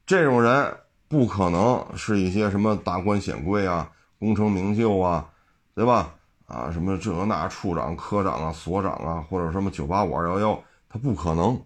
[0.05, 5.29] 这种人不可能是一些什么达官显贵啊、功成名就啊，
[5.73, 6.13] 对吧？
[6.47, 11.61] 啊，什么这那处长、科长啊、所长啊，或者什么九八五二幺幺，他不可能。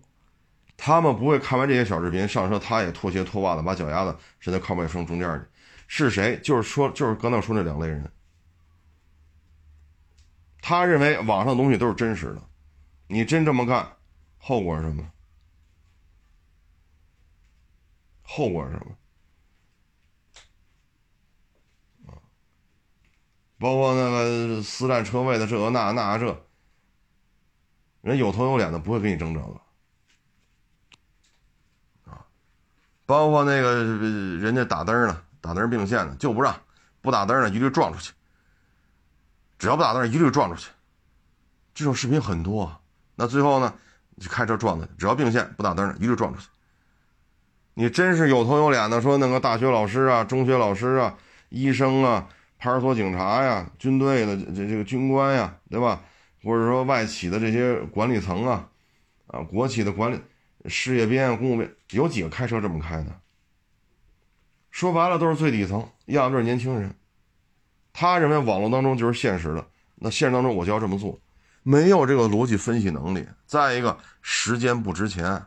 [0.76, 5.46] 他们不会看完这些小视频上车，他也脱鞋脱袜子，把脚丫子伸在靠背声中间去。
[5.88, 6.40] 是谁？
[6.44, 8.12] 就是说，就是刚才说那两类人。
[10.60, 12.42] 他认为网上东西都是真实的，
[13.08, 13.88] 你真这么干，
[14.40, 15.04] 后果是什么？
[18.24, 18.92] 后果是什么？
[23.62, 26.36] 包括那个私占车位的这个那那这，
[28.02, 29.62] 人有头有脸的不会跟你争这个，
[32.12, 32.26] 啊，
[33.06, 33.84] 包括那个
[34.40, 36.60] 人家打灯呢，打灯并线的就不让，
[37.02, 38.12] 不打灯呢一律撞出去，
[39.60, 40.72] 只要不打灯一律撞出去，
[41.76, 42.82] 这种视频很多，
[43.14, 43.72] 那最后呢，
[44.20, 46.48] 就开车撞的，只要并线不打灯一律撞出去。
[47.76, 51.16] 你真是有头有脸的说那个大学老师啊、中学老师啊、
[51.50, 52.28] 医生啊。
[52.62, 56.00] 派出所警察呀，军队的这这个军官呀，对吧？
[56.44, 58.70] 或者说外企的这些管理层啊，
[59.26, 60.22] 啊，国企的管理
[60.68, 63.20] 事业编、公务编，有几个开车这么开的？
[64.70, 66.96] 说白了都是最底层，要么就是年轻人。
[67.94, 71.20] 他认为网络当中就是现实的，那现实当中我就要这么做，
[71.64, 73.28] 没有这个逻辑分析能力。
[73.48, 75.44] 再一个，时间不值钱，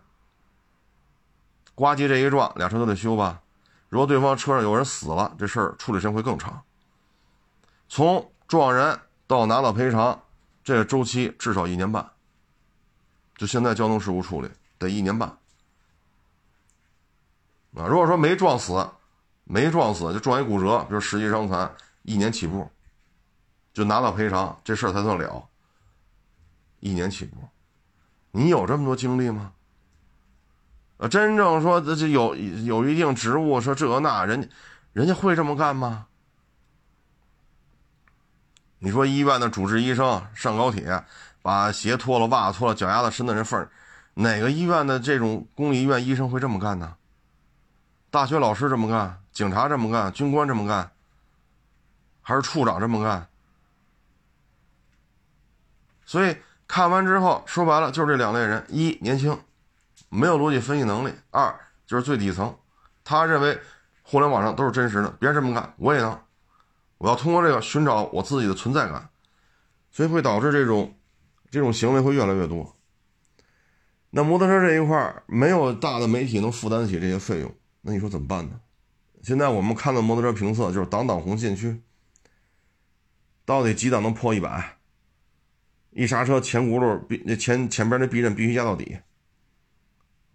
[1.77, 3.41] 呱唧这一撞，俩车都得修吧？
[3.89, 6.61] 如果对方车上有人死了，这事儿处理时间会更长。
[7.95, 10.21] 从撞人到拿到赔偿，
[10.65, 12.05] 这个周期至少一年半。
[13.37, 15.29] 就现在交通事故处理得一年半
[17.77, 17.87] 啊！
[17.87, 18.85] 如果说没撞死，
[19.45, 22.69] 没撞死就撞一骨折，比如十级伤残，一年起步
[23.73, 25.49] 就拿到赔偿，这事儿才算了。
[26.81, 27.49] 一年起步，
[28.33, 29.53] 你有这么多精力吗？
[30.97, 34.49] 啊，真正说这这有有一定职务，说这那人家
[34.93, 36.09] 人家会这么干吗？
[38.85, 41.03] 你说医院的主治医生上高铁，
[41.41, 43.67] 把鞋脱了、袜子脱了、脚丫子伸到人缝，
[44.13, 46.95] 哪个医院的这种公立医院医生会这么干呢？
[48.11, 50.91] 大学老师这么干，警察这么干，军官这么干，
[52.21, 53.27] 还是处长这么干？
[56.05, 56.37] 所以
[56.69, 59.41] 看完之后，说白了就是这两类人：一年轻，
[60.11, 62.55] 没有逻辑分析能力；二就是最底层，
[63.03, 63.59] 他认为
[64.03, 66.21] 互联网上都是真实的，别人这么干，我也能。
[67.05, 69.11] 我要通过这个寻找我自己的存在感，
[69.91, 70.97] 所以会导致这种
[71.51, 72.79] 这种行为会越来越多。
[74.09, 78.59] 那摩托车这一块没有大的媒体能负担得起这些费用，那你说怎么办呢？
[79.23, 81.83] 现在我们看到摩托车评测就是挡挡红线区，
[83.45, 84.79] 到底几档能破一百？
[85.91, 89.01] 一刹车前轱辘那前前边那避震必须压到底，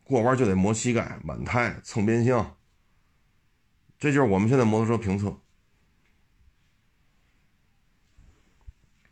[0.03, 2.57] 过弯就得磨膝盖，满胎蹭边箱，
[3.97, 5.35] 这就是我们现在摩托车评测。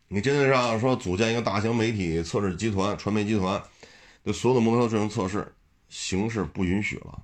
[0.07, 3.61] 你真的让说组建一个大型媒体测试集团、传媒集团，
[4.23, 5.53] 对所有的摩托车进行测试，
[5.89, 7.23] 形势不允许了。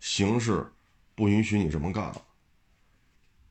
[0.00, 0.72] 形势
[1.14, 2.22] 不允许你这么干了。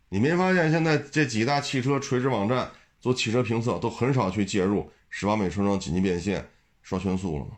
[0.10, 2.69] 你没发现现在这几大汽车垂直网站
[3.00, 6.45] 做汽车评测都很少去介入十八米车窗紧急变线、
[6.82, 7.58] 刷圈速了吗？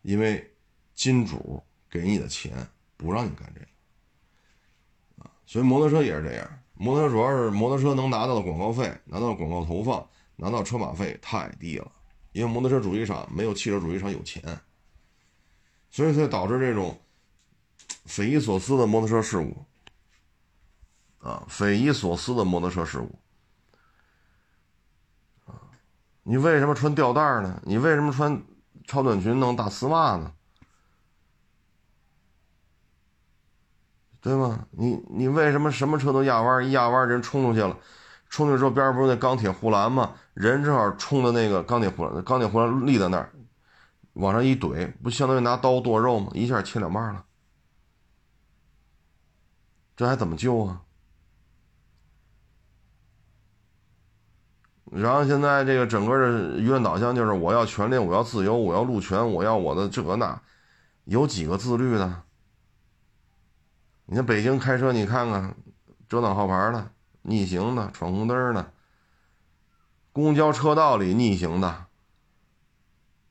[0.00, 0.50] 因为
[0.94, 3.66] 金主给你的钱不让你干这个
[5.22, 6.62] 啊，所以摩托车也是这样。
[6.80, 11.90] 摩托车主要是摩托车能拿到的广告费，拿到广告投放，拿到车马费太低了，
[12.30, 14.40] 因为摩托车主机厂没有汽车主机厂有钱，
[15.90, 16.96] 所以才导致这种
[18.04, 19.66] 匪夷所思的摩托车事故
[21.26, 23.18] 啊，匪夷所思的摩托车事故
[25.50, 25.58] 啊，
[26.22, 27.60] 你为什么穿吊带呢？
[27.64, 28.40] 你为什么穿
[28.86, 30.32] 超短裙弄大丝袜呢？
[34.20, 34.66] 对吗？
[34.72, 36.66] 你你为什么什么车都压弯？
[36.66, 37.76] 一压弯人冲出去了，
[38.28, 40.12] 冲出去之后边上不是那钢铁护栏吗？
[40.34, 43.30] 人正好冲的那个钢铁护栏，钢铁护栏立在那儿，
[44.14, 46.30] 往上一怼，不相当于拿刀剁肉吗？
[46.34, 47.24] 一下切两半了，
[49.96, 50.82] 这还怎么救啊？
[54.90, 60.40] 然后现在这个整个的舆论导向就是我要权利，我要自由，我要路权，我要我的这个那，
[61.04, 62.22] 有几个自律的？
[64.10, 65.54] 你看北京开车，你看看，
[66.08, 66.90] 遮挡号牌的、
[67.20, 68.72] 逆行的、闯红灯的，
[70.14, 71.84] 公交车道里逆行的，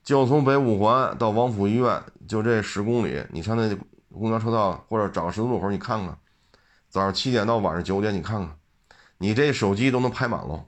[0.04, 3.76] 就从北五环到王府医院，就这十公里，你上那
[4.14, 6.16] 公交车道或者找个十字路口，你看看，
[6.90, 8.56] 早上七点到晚上九点，你看看，
[9.18, 10.64] 你这手机都能拍满了，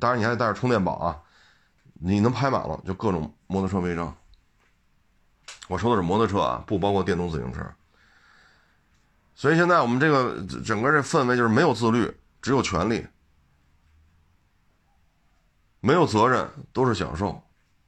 [0.00, 1.22] 当然你还得带着充电宝啊，
[1.94, 4.12] 你能拍满了，就各种摩托车违章。
[5.68, 7.64] 我说的是摩托车啊，不包括电动自行车。
[9.36, 12.10] 所以现在我们这个整个这氛围就是没有自律，
[12.40, 13.06] 只有权利，
[15.80, 17.42] 没有责任，都是享受。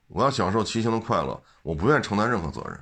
[0.09, 2.79] 我要享受骑行的快乐，我不愿意承担任何责任。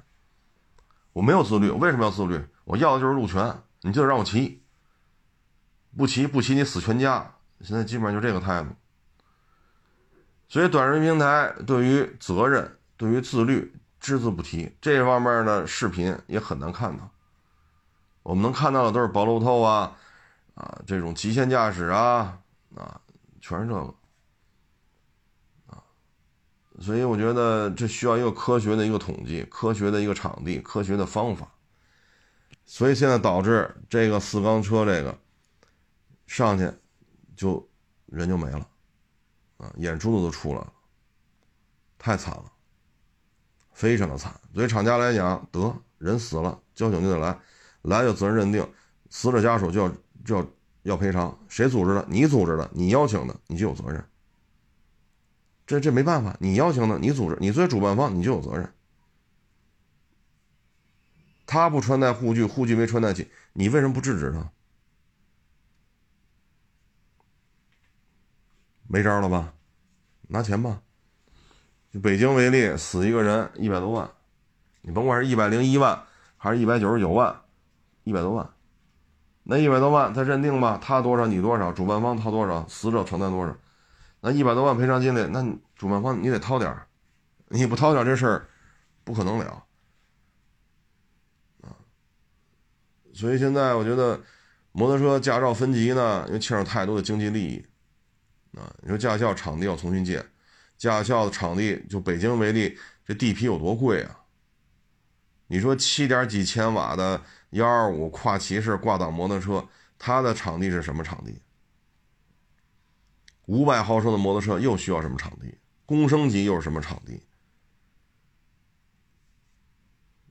[1.12, 2.44] 我没有自律，为什么要自律？
[2.64, 4.60] 我要的就是路权，你就得让我骑，
[5.96, 8.70] 不骑不骑你死全家，现在基本上就这个态度。
[10.48, 17.08] 所以短视频平台对于责任、对于自律只字不提，这方面的视频也很难看到。
[18.26, 19.96] 我们能看到的都是包路透啊，
[20.56, 22.36] 啊，这种极限驾驶啊，
[22.74, 23.00] 啊，
[23.40, 23.94] 全是这个。
[25.68, 25.80] 啊
[26.80, 31.48] 所以我觉得这需要一个科学的一个统计，科学的一个场地，科学的方法。
[32.64, 35.16] 所以现在导致这个四缸车这个
[36.26, 36.68] 上去
[37.36, 37.64] 就
[38.06, 38.68] 人就没了，
[39.58, 40.72] 啊，眼珠子都出来了，
[41.96, 42.50] 太惨了，
[43.72, 44.34] 非常的惨。
[44.52, 47.38] 所以厂家来讲，得人死了，交警就得来，
[47.86, 48.68] 来就责任认定，
[49.10, 49.88] 死者家属就要
[50.24, 50.46] 就要
[50.82, 51.38] 要赔偿。
[51.48, 52.04] 谁组织的？
[52.08, 54.04] 你组织的，你邀请的，你就有责任。
[55.66, 58.72] 这这没办法，你邀请的，你组织，你作为主办方，你就有责任。
[61.46, 64.50] 他不穿戴护具，护具没穿戴起，你为什么不制止他？
[68.88, 69.54] 没招了吧？
[70.28, 70.82] 拿钱吧。
[71.92, 74.10] 就北京为例，死一个人一百多万，
[74.82, 76.04] 你甭管是一百零一万
[76.36, 77.42] 还是一百九十九万，
[78.06, 78.48] 一百多万，
[79.42, 83.58] 那一百多万他认定吧，他多少你多少，主办方掏多少，死者承担多少。
[84.20, 85.44] 那一百多万赔偿金里，那
[85.74, 86.86] 主办方你得掏点儿，
[87.48, 88.46] 你不掏点儿这事儿
[89.02, 89.64] 不可能了
[91.62, 91.74] 啊！
[93.12, 94.22] 所以现在我觉得
[94.70, 97.66] 摩托车驾照分级呢，因为牵扯太多的经济利益
[98.56, 98.72] 啊。
[98.82, 100.24] 你说驾校场地要重新建，
[100.78, 104.20] 驾校的场地就北京为例，这地皮有多贵啊？
[105.48, 109.66] 你说七点几千瓦的幺二五跨骑式挂档摩托车，
[109.98, 111.40] 它的场地是什么场地？
[113.46, 115.58] 五百毫升的摩托车又需要什么场地？
[115.86, 117.22] 公升级又是什么场地？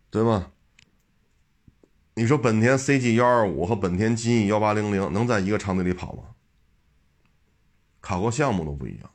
[0.09, 0.51] 对吗？
[2.15, 6.23] 你说本田 CG 幺二五和本田金翼幺八零零能在一个场地里跑吗？
[7.99, 9.09] 考过项目都不一样，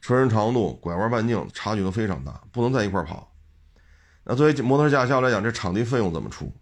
[0.00, 3.32] 车身长度、拐弯半径差距都非常大，不能在一块跑。
[4.24, 6.52] 那作为摩托车驾校来讲，这场地费用怎么出？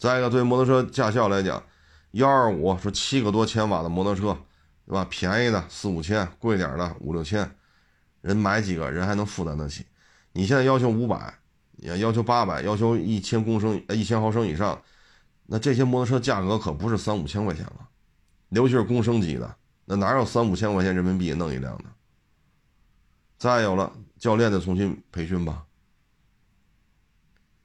[0.00, 1.62] 再一个，对摩托车驾校来讲，
[2.10, 4.36] 幺二五说七个多千瓦的摩托车。
[4.86, 5.06] 对吧？
[5.08, 7.48] 便宜的四五千，贵点的五六千，
[8.22, 9.86] 人买几个人还能负担得起？
[10.32, 11.32] 你现在要求五百，
[11.76, 14.82] 也要求八百，要求一千公升、一千毫升以上，
[15.46, 17.88] 那这些摩托车价格可不是三五千块钱了，
[18.48, 21.84] 尤其是公升级的，那哪有三五千块钱人民币弄一辆的？
[23.38, 25.66] 再有了，教练得重新培训吧，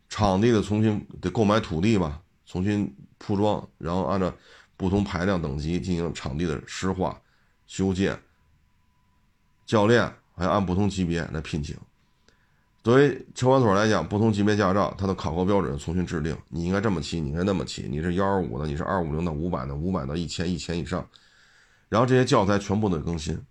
[0.09, 4.33] 场地的重新得购买土地吧，重新铺装，然后按照。
[4.77, 7.17] 不同排量等级进行场地的湿化、
[7.65, 8.19] 修建，
[9.65, 11.77] 教练还要按不同级别来聘请。
[12.83, 21.07] 作为车管所来讲，不同级别驾照它的考核标准重新制定，你应该这么骑，你应该那么骑，你是幺二五的，你是二五零的五百的，五百到一千，一千以上，
[21.87, 23.41] 然后这些教材全部得更新。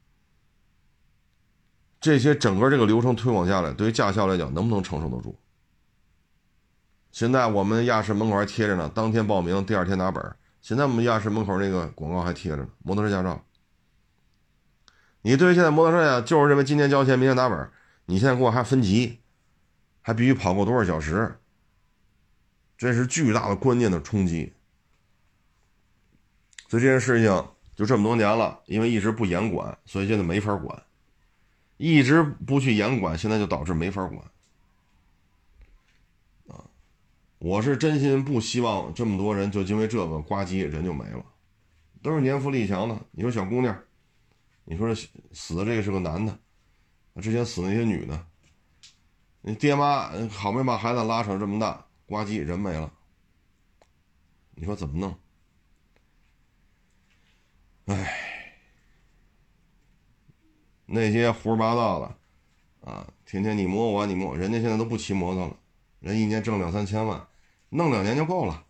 [2.03, 5.35] 这些整个这个流程推广下来，对于驾校来讲，能不能承受得住？
[7.15, 10.37] 现在我们亚视门口还贴着呢，当天报名，第二天拿本儿。
[10.61, 13.41] 现在我们亚视门口那个广告还贴着呢，摩托车驾照。
[15.23, 17.71] 你对于现在摩托车呀，就是认为今天交钱，明天拿本
[18.07, 19.21] 你现在给我还分级，
[20.03, 21.37] 还必须跑过多少小时？
[22.77, 24.53] 这是巨大的观念的冲击。
[26.69, 27.47] 所以这件事情
[27.77, 30.83] 就这么多年了，因为一直不严管，所以现在没法管。
[31.77, 34.21] 一直不去严管，现在就导致没法管。
[37.45, 41.23] 我是真心不希望这么多人就因为这个呱唧人就没了，
[42.03, 42.99] 都是年富力强的。
[43.11, 43.79] 你说小姑娘，
[44.65, 46.39] 你说死的这个是个男的，
[47.21, 48.27] 之前死那些女的，
[49.43, 52.91] 你爹妈好没把孩子拉扯这么大，呱唧人没了，
[54.55, 55.15] 你说怎么弄？
[57.95, 58.57] 哎，
[60.87, 65.55] 那些胡说八道的啊，天天你摸我你摸，人家现在都不骑摩托了，
[66.01, 67.29] 人一年挣两三千万。
[67.77, 68.65] 弄两年就够了，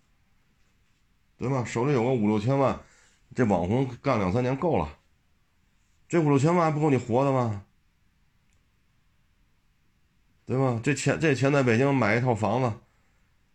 [1.36, 1.62] 对吧？
[1.62, 2.80] 手里有个五六千万，
[3.34, 4.98] 这网红干两三年够了。
[6.08, 7.66] 这五六千万还不够你活的吗？
[10.46, 10.80] 对吧？
[10.82, 12.72] 这钱这钱在北京买一套房子，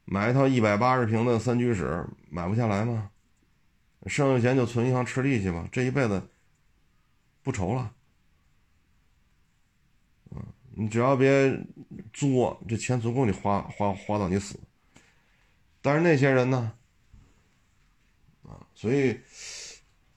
[0.05, 3.09] 买一套一百八十平的三居室，买不下来吗？
[4.05, 6.29] 剩下钱就存银行吃利息吧，这一辈子
[7.41, 7.91] 不愁了。
[10.75, 11.59] 你只要别
[12.13, 14.59] 作，这钱足够你花花花到你死。
[15.81, 16.73] 但是那些人呢？
[18.43, 19.19] 啊，所以，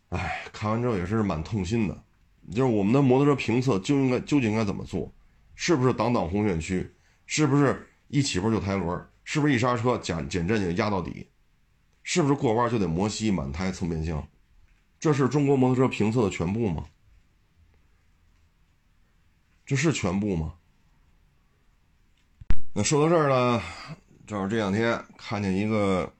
[0.08, 2.04] 哎，看完之后也是蛮痛心的。
[2.50, 5.12] 就是我们的摩托车评测就应该究竟应该怎么做？
[5.54, 6.92] 是不是挡挡红线区？
[7.26, 9.08] 是不是一起步就抬轮？
[9.24, 11.28] 是不是一刹车减减震就压到底？
[12.02, 14.26] 是不是过弯就得磨膝满胎蹭变箱？
[14.98, 16.86] 这是中国摩托车评测的全部吗？
[19.64, 20.54] 这是全部吗？
[22.74, 23.62] 那说到这儿呢，
[24.26, 26.10] 正好这两天看见一个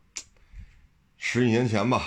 [1.17, 2.03] 十几年前吧，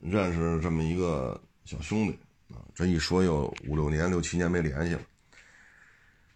[0.00, 2.18] 认识这么一个小兄弟
[2.48, 5.00] 啊，这一说有五六年、六七年没联系了，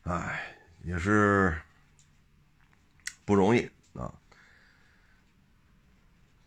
[0.04, 0.54] 哎，
[0.84, 1.58] 也是
[3.24, 4.12] 不容易啊。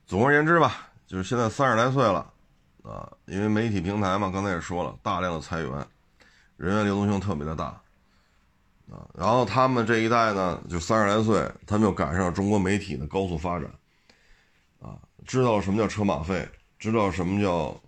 [0.05, 2.31] 总而言之吧，就是现在三十来岁了
[2.83, 5.87] 啊，因为媒体平台嘛，刚才也说了，大量的裁员，
[6.57, 7.81] 人员流动性特别的大
[8.91, 9.07] 啊。
[9.15, 13.67] 然后他们这一代呢，就三十来岁，他们又赶上中国媒体的高速发展
[14.81, 17.81] 啊，知道什么叫车马费，知道什么叫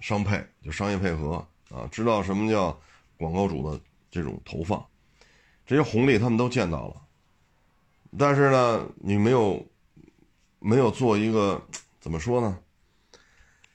[0.00, 2.78] 商配，就商业配合啊，知道什么叫
[3.16, 4.84] 广告主的这种投放，
[5.64, 6.96] 这些红利他们都见到了，
[8.18, 9.64] 但是呢，你没有。
[10.60, 11.62] 没有做一个
[12.00, 12.58] 怎么说呢？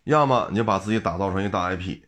[0.04, 2.02] 要么你就把自己打造成一大 IP，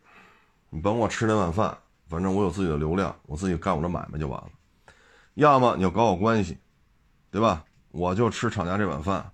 [0.68, 1.78] 你甭我吃那碗饭，
[2.08, 4.50] 反正我有自己的流量，我自己干我的买卖就完了。
[5.34, 6.58] 要么你就搞好关系，
[7.30, 7.64] 对吧？
[7.90, 9.32] 我就吃厂家这碗饭，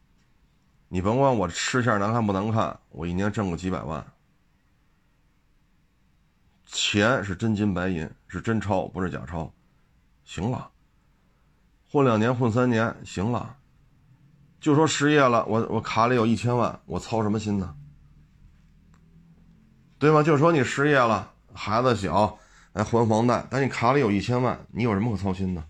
[0.88, 4.04] 你甭管我吃相难看不难看，我一年挣个几百万，
[6.66, 9.52] 钱是真金白银，是真钞，不是假钞，
[10.24, 10.70] 行了。
[11.90, 13.56] 混两年，混三年，行了。
[14.60, 17.76] 就说失业了，我我卡里有一千万，我操什么心呢？
[19.98, 20.22] 对吗？
[20.22, 22.38] 就说你失业了，孩子小，
[22.72, 25.64] 来还房贷，但你卡里有一千万，你有什么可操心的？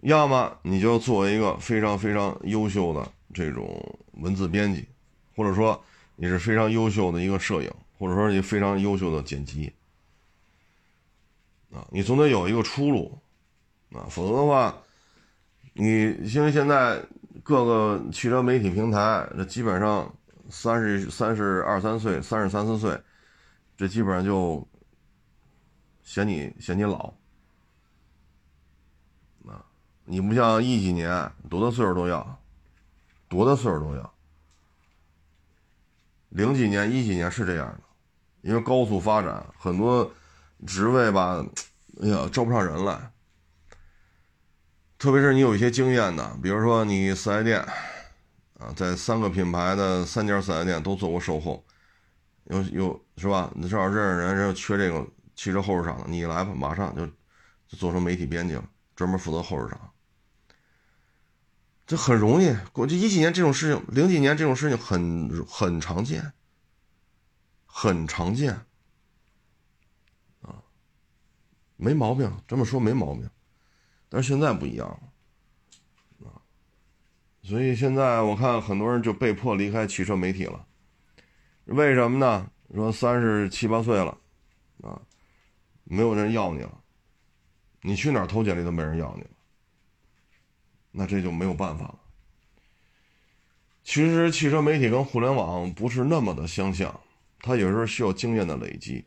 [0.00, 4.86] 要么你就做一个非常非常优秀的这种文字编辑，
[5.34, 5.82] 或者说
[6.16, 9.72] 你是非常优秀的一个摄影，或者说你非常优秀的剪辑，
[11.72, 13.18] 啊，你总得有一个出路，
[13.92, 14.76] 啊，否则的话。
[15.78, 17.04] 你因为现在
[17.42, 20.10] 各个汽车媒体平台，这基本上
[20.48, 22.98] 三十三十二三岁、三十三四岁，
[23.76, 24.66] 这基本上就
[26.02, 27.12] 嫌你嫌你老
[29.46, 29.64] 啊！
[30.04, 32.40] 你不像一几年，多大岁数都要，
[33.28, 34.14] 多大岁数都要。
[36.30, 37.80] 零几年、一几年是这样的，
[38.42, 40.10] 因为高速发展，很多
[40.66, 41.44] 职位吧，
[42.00, 43.12] 哎呀，招不上人来。
[44.96, 47.60] 特别是你有一些经验的，比如说你四 S 店，
[48.58, 51.62] 啊，在三个品牌的三家四 S 店都做过售后，
[52.46, 53.52] 有有是吧？
[53.54, 59.92] 你正好认识人，人又缺这个汽车后市场的，你来吧，马上就就做成媒体编辑了，专门负责后市场。
[61.86, 66.32] 这很容易，过去一几年这种事情，零几年这种事情很很常见，
[67.64, 68.52] 很常见，
[70.42, 70.62] 啊，
[71.76, 73.30] 没毛病，这么说没毛病。
[74.08, 76.42] 但是现在不一样了，啊，
[77.42, 80.66] 所以现在我看很多人就被迫离开汽车媒体了，
[81.66, 82.50] 为什么呢？
[82.74, 84.18] 说三十七八岁了，
[84.82, 85.00] 啊，
[85.84, 86.80] 没有人要你了，
[87.82, 89.30] 你去哪儿投简历都没人要你了，
[90.90, 92.00] 那这就没有办法了。
[93.84, 97.00] 其实汽车媒体跟互联网不是那么的相像，
[97.38, 99.04] 它有时候需要经验的累积，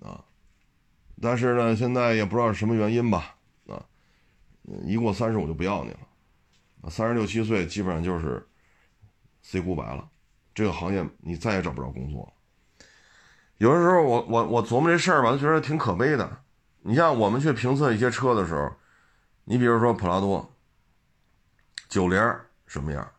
[0.00, 0.22] 啊，
[1.20, 3.36] 但是呢，现在也不知道是什么原因吧。
[3.66, 3.86] 啊
[4.84, 8.46] 一过三十我就不要你了，三十六七岁基本上就是
[9.42, 10.09] say goodbye 了，
[10.60, 12.30] 这个行业你再也找不着工作。
[13.56, 16.30] 有的时候我我我琢磨这事儿吧，就觉得挺可悲的。
[16.82, 18.70] 你像我们去评测一些车的时候，
[19.44, 20.54] 你比如说普拉多，
[21.88, 22.20] 九零
[22.66, 23.10] 什么样，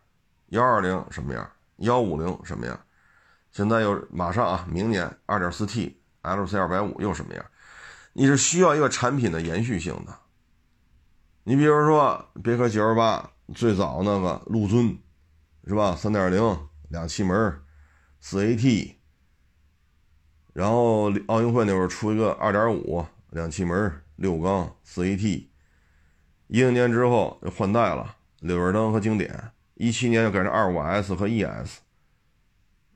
[0.49, 2.79] 幺二零什么样，幺五零什么样，
[3.51, 7.43] 现在又马上啊，明年二点四 T LC 二百五又什么样？
[8.13, 10.15] 你是需要一个产品的延续性的。
[11.43, 13.23] 你比如说，别克 GL8
[13.55, 14.95] 最早那个陆尊，
[15.65, 15.95] 是吧？
[15.95, 17.61] 三点零两气门，
[18.19, 18.95] 四 AT。
[20.53, 25.47] 然后奥运会那会儿出一个二点五两气门六缸四 AT。
[26.47, 29.53] 一零年之后换代了，六尾灯和经典。
[29.75, 31.77] 一七年又改成二五 S 和 ES。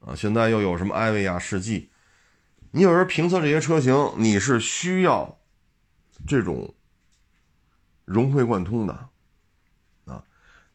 [0.02, 1.90] 啊，现在又有什么艾维亚世纪？
[2.72, 5.40] 你有时候评测这些车型，你是需要
[6.28, 6.76] 这种。
[8.04, 8.94] 融会贯通的，
[10.06, 10.24] 啊，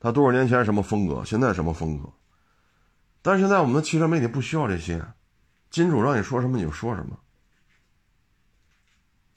[0.00, 2.12] 他多少年前什么风格，现在什么风格？
[3.22, 5.04] 但是现在我们的汽车媒体不需要这些，
[5.70, 7.18] 金主让你说什么你就说什么。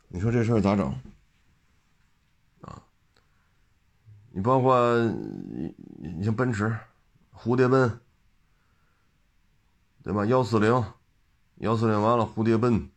[0.08, 0.88] 你说这事儿咋整？
[2.62, 2.82] 啊，
[4.32, 6.78] 你包括你你像奔驰，
[7.36, 8.00] 蝴蝶奔，
[10.04, 10.26] 对吧？
[10.26, 10.86] 幺四零，
[11.56, 12.90] 幺四零完了，蝴蝶奔，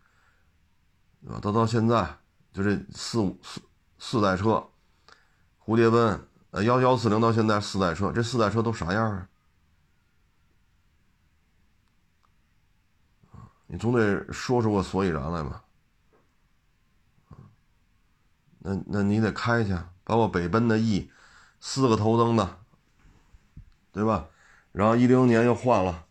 [1.26, 2.16] 啊，到到现在
[2.52, 3.60] 就这四五四
[3.98, 4.68] 四代车。
[5.64, 9.28] 蝴蝶奔，呃，幺幺四零到现在四代车，这四代车都啥样啊？
[13.66, 15.62] 你总得说出个所以然来吧？
[18.58, 21.10] 那那你得开去，包括北奔的 E，
[21.60, 22.58] 四个头灯的，
[23.92, 24.28] 对吧？
[24.72, 26.06] 然后一零年又换了，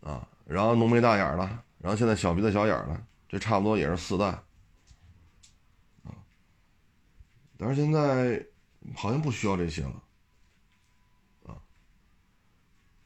[0.00, 1.44] 啊，然后浓眉大眼的，
[1.78, 4.26] 然后现在小鼻子小眼的，这差不多也是四代，
[6.04, 6.14] 啊，
[7.58, 8.46] 但是现在
[8.94, 10.02] 好像不需要这些了，
[11.46, 11.58] 啊，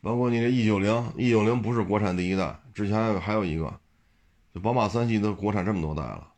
[0.04, 3.80] 包括你这 E 九零，E 九零不是国产第一代，之前还有还有一个，
[4.52, 6.30] 就宝马三系都国产这么多代了。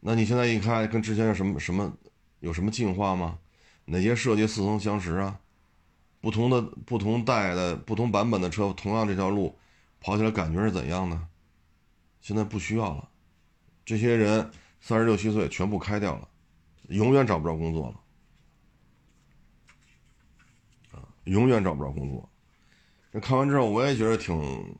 [0.00, 1.92] 那你现在一开，跟之前有什么什么
[2.40, 3.38] 有什么进化吗？
[3.84, 5.38] 哪些设计似曾相识啊？
[6.22, 9.58] 不同的不同代的不同版本的车，同样这条路
[10.00, 11.28] 跑起来感觉是怎样的？
[12.22, 13.10] 现在不需要了，
[13.84, 14.50] 这些人
[14.80, 16.26] 三十六七岁全部开掉了，
[16.88, 18.00] 永远找不着工作了，
[20.98, 22.28] 啊，永远找不着工作。
[23.12, 24.76] 这看完之后，我也觉得挺，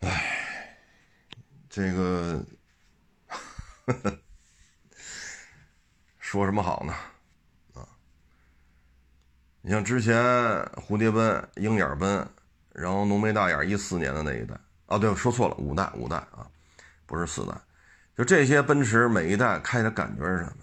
[0.00, 0.78] 唉，
[1.68, 2.42] 这个。
[6.18, 6.94] 说什么好呢？
[7.74, 7.82] 啊，
[9.62, 10.14] 你像之前
[10.76, 12.24] 蝴蝶奔、鹰眼奔，
[12.72, 14.54] 然后浓眉大眼，一四年的那一代
[14.86, 16.48] 啊，对，说错了，五代，五代啊，
[17.04, 17.52] 不是四代。
[18.16, 20.62] 就这些奔驰，每一代开的感觉是什么？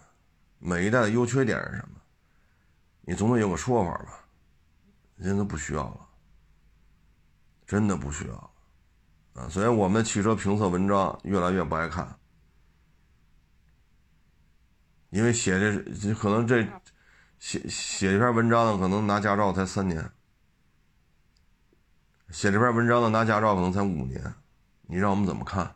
[0.59, 1.96] 每一代的优缺点是什么？
[3.09, 4.25] 你总得有个说法吧？
[5.21, 6.07] 现在不需要了，
[7.65, 8.51] 真的不需要了
[9.41, 9.47] 啊！
[9.47, 12.19] 所以我们的汽车评测文章越来越不爱看。
[15.09, 16.67] 因为写这可能这
[17.39, 20.11] 写写这篇文章的可能拿驾照才三年，
[22.29, 24.21] 写这篇文章的拿驾照可能才五年，
[24.81, 25.73] 你让我们怎么看？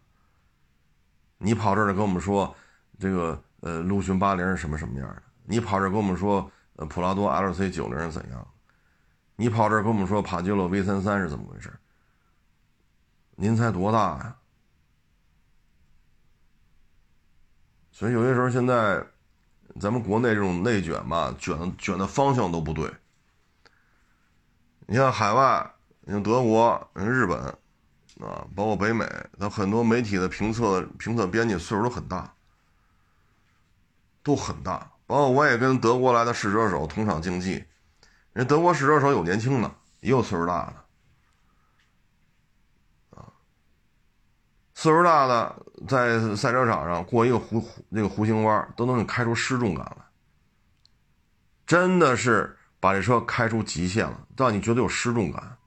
[1.37, 2.53] 你跑这儿跟我们说
[2.99, 5.23] 这个呃陆巡八零是什么什么样的？
[5.45, 8.47] 你跑这儿跟我们说呃普拉多 L C 九零是怎样？
[9.35, 11.71] 你跑这儿跟我们说帕杰罗 V 三三是怎么回事？
[13.35, 14.35] 您才多大呀？
[17.91, 19.05] 所以有些时候现在。
[19.79, 22.93] 咱们国内这种内卷吧，卷卷的方向都不对。
[24.85, 27.39] 你像海外，你像德国、日本，
[28.19, 29.05] 啊，包括北美，
[29.39, 32.33] 它很多媒体的评测评测编辑岁数都很大，
[34.21, 34.90] 都很大。
[35.11, 37.65] 包括我也跟德国来的试车手同场竞技，
[38.31, 40.75] 人德国试车手有年轻的，也有岁数大的。
[44.73, 50.05] 岁数大的在赛车场上过一个弧那个弧形弯，都能给开出失重感来，
[51.65, 55.57] 真的是把这车开出极限了，让你觉得有失重感。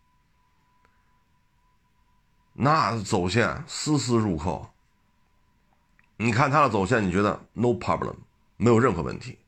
[2.54, 4.70] 那走线丝丝入扣，
[6.16, 8.16] 你看他的走线，你觉得 no problem，
[8.64, 9.38] 没有任何问题。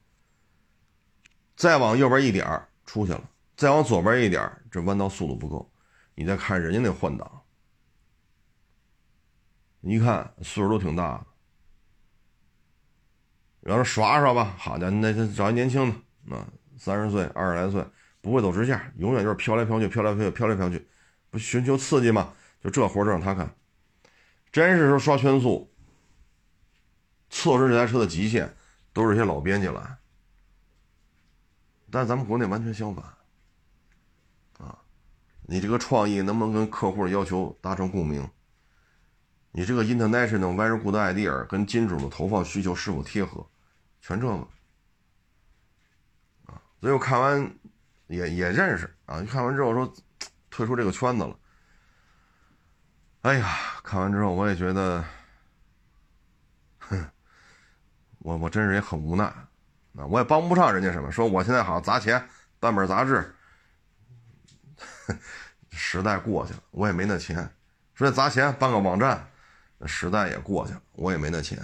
[1.57, 2.47] 再往右边一点
[2.85, 5.73] 出去了，再往左边一点这弯道速度不够，
[6.15, 7.43] 你再看人家那换挡。
[9.81, 11.27] 一看岁数都挺大的，
[13.61, 15.91] 然后耍耍吧，好家伙，那找一年轻
[16.29, 16.47] 的，啊，
[16.77, 17.83] 三十岁、二十来岁，
[18.21, 20.87] 不会走直线，永远就是飘来飘去，飘来飘去，飘来飘去，
[21.31, 22.35] 不寻求刺激吗？
[22.61, 23.57] 就这活儿让他干，
[24.53, 25.73] 真是说刷圈速，
[27.31, 28.55] 测试这台车的极限，
[28.97, 29.99] 都是些老编辑来，
[31.91, 33.05] 但咱们国内完全相反，
[34.57, 34.79] 啊，
[35.43, 38.27] 你这个创意能不能跟客户的要求达成共鸣？
[39.53, 43.47] 你这个 international very good idea 跟金主的投放需求是否贴合？
[44.01, 44.33] 全这个
[46.47, 47.55] 啊，所以我看完
[48.07, 49.21] 也也认识啊。
[49.25, 49.93] 看完之后说
[50.49, 51.39] 退出这个圈子了。
[53.21, 55.05] 哎呀，看完之后我也觉得，
[58.27, 60.07] 我我真是也很无奈啊。
[60.09, 61.13] 我也帮不上人家什么。
[61.13, 63.35] 说我现在好砸钱办本杂志，
[65.71, 67.49] 时代过去了，我也没那钱。
[67.95, 69.31] 说砸钱办个网站。
[69.85, 71.59] 时代也过去了，我也没那钱，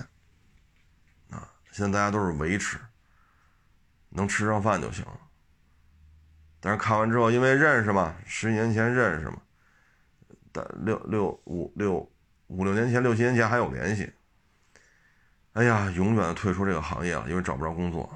[1.31, 2.79] 啊，现在大家都是维持，
[4.11, 5.19] 能吃上饭就行了。
[6.61, 9.41] 但是看完之后，因为认识嘛，十几年前认识嘛，
[10.53, 12.07] 但六六五六
[12.49, 14.13] 五六年前、六七年前还有联系。
[15.53, 18.09] 哎呀，永远退出这个行业了，因为找不着工作。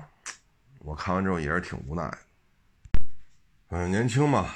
[0.79, 2.19] 我看完之后也是挺无奈。
[3.69, 4.49] 嗯，年轻嘛，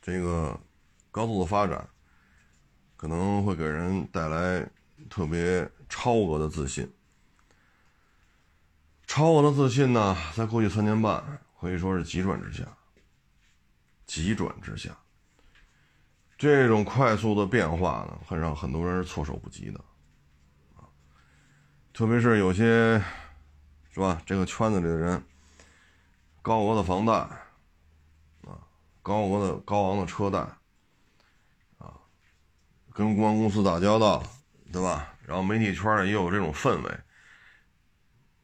[0.00, 0.58] 这个
[1.10, 1.88] 高速的发展
[2.96, 4.68] 可能会给人带来。
[5.10, 6.90] 特别超额的自信，
[9.04, 11.22] 超额的自信呢，在过去三年半
[11.60, 12.64] 可以说是急转直下，
[14.06, 14.96] 急转直下。
[16.38, 19.80] 这种快速的变化呢，会让很多人措手不及的，
[22.02, 23.00] 特别是有些，
[23.92, 24.20] 是吧？
[24.26, 25.22] 这个圈子里的人，
[26.42, 28.58] 高额的房贷，啊，
[29.02, 30.40] 高额的高昂的车贷，
[31.78, 31.94] 啊
[32.92, 34.20] 跟公关公司打交道，
[34.72, 35.14] 对吧？
[35.24, 36.90] 然后媒体圈呢也有这种氛围，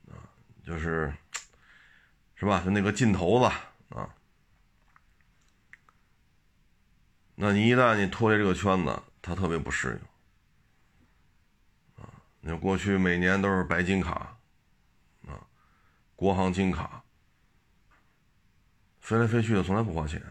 [0.06, 0.22] 啊，
[0.64, 1.12] 就是，
[2.36, 2.62] 是吧？
[2.64, 3.46] 就那个劲头子
[3.88, 4.09] 啊，
[7.34, 10.09] 那你一旦你脱离这个圈子，他特别不适应，
[12.43, 14.39] 啊，你过去每年都是白金卡，
[15.26, 15.47] 啊，
[16.16, 17.03] 国航金卡，
[19.01, 20.22] 飞来飞去的从来不花钱。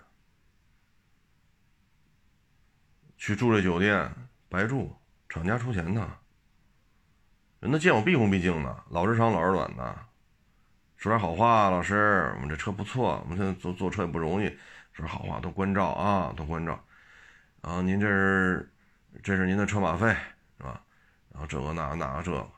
[3.17, 4.09] 去住这酒店
[4.47, 4.95] 白住，
[5.27, 6.17] 厂家出钱呢。
[7.59, 10.05] 人都见我毕恭毕敬的，老日长老日短的，
[10.95, 11.71] 说点好话。
[11.71, 14.55] 老师，我们这车不错，我们现在坐坐车也不容易，
[14.93, 16.79] 说好话多关照啊，多关照。
[17.61, 18.71] 然后您这是，
[19.23, 20.15] 这是您的车马费？
[21.37, 22.49] 然后这个那个那个这个，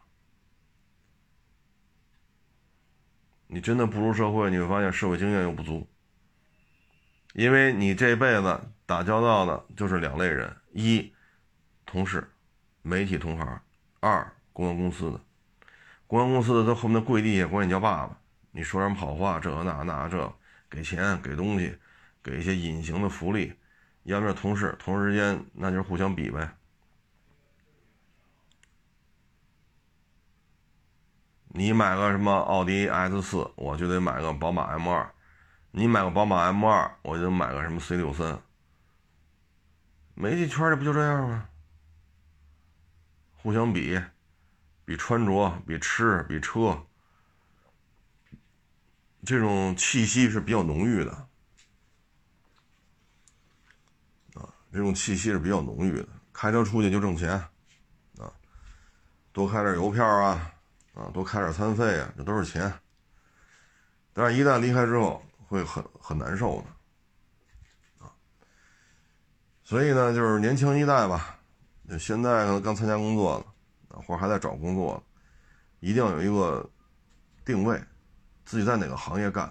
[3.48, 5.86] 你真的步入社会，你会发现社会经验又不足，
[7.34, 10.56] 因为你这辈子打交道的就是两类人。
[10.72, 11.12] 一，
[11.86, 12.26] 同事，
[12.82, 13.46] 媒体同行；
[14.00, 15.20] 二，公关公司的，
[16.08, 18.18] 公关公司的在后面的跪地下管你叫爸爸，
[18.52, 20.34] 你说什么好话，这个那那这，
[20.70, 21.78] 给钱给东西，
[22.24, 23.52] 给一些隐形的福利，
[24.04, 26.50] 要不然同事，同事之间那就是互相比呗。
[31.50, 35.12] 你买个什么奥迪 S 四，我就得买个宝马 M 二；
[35.72, 38.42] 你买个宝马 M 二，我就买个什么 C 六三。
[40.14, 41.50] 媒体圈里不就这样吗？
[43.42, 44.00] 互相比，
[44.84, 46.86] 比穿着，比吃，比车，
[49.24, 51.12] 这种气息是比较浓郁的，
[54.34, 56.08] 啊，这种气息是比较浓郁的。
[56.34, 57.32] 开车出去就挣钱，
[58.18, 58.32] 啊，
[59.32, 60.52] 多开点油票啊，
[61.00, 62.72] 啊，多开点餐费啊，这都是钱。
[64.12, 68.12] 但是，一旦离开之后，会很很难受的啊。
[69.64, 71.40] 所以呢，就是年轻一代吧，
[71.88, 75.02] 就现在可能刚参加工作了，或者还在找工作，
[75.80, 76.70] 一定要有一个
[77.46, 77.82] 定位，
[78.44, 79.50] 自己在哪个行业干。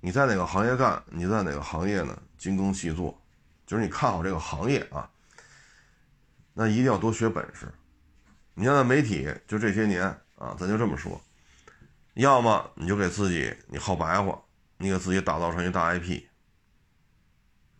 [0.00, 2.16] 你在哪个行业干，你在哪个行业呢？
[2.36, 3.20] 精耕细作，
[3.66, 5.10] 就是你看好这个行业啊，
[6.54, 7.66] 那一定要多学本事。
[8.54, 11.20] 你像在媒体，就这些年啊，咱就这么说，
[12.14, 14.40] 要么你就给自己你好白话，
[14.76, 16.22] 你给自己打造成一大 IP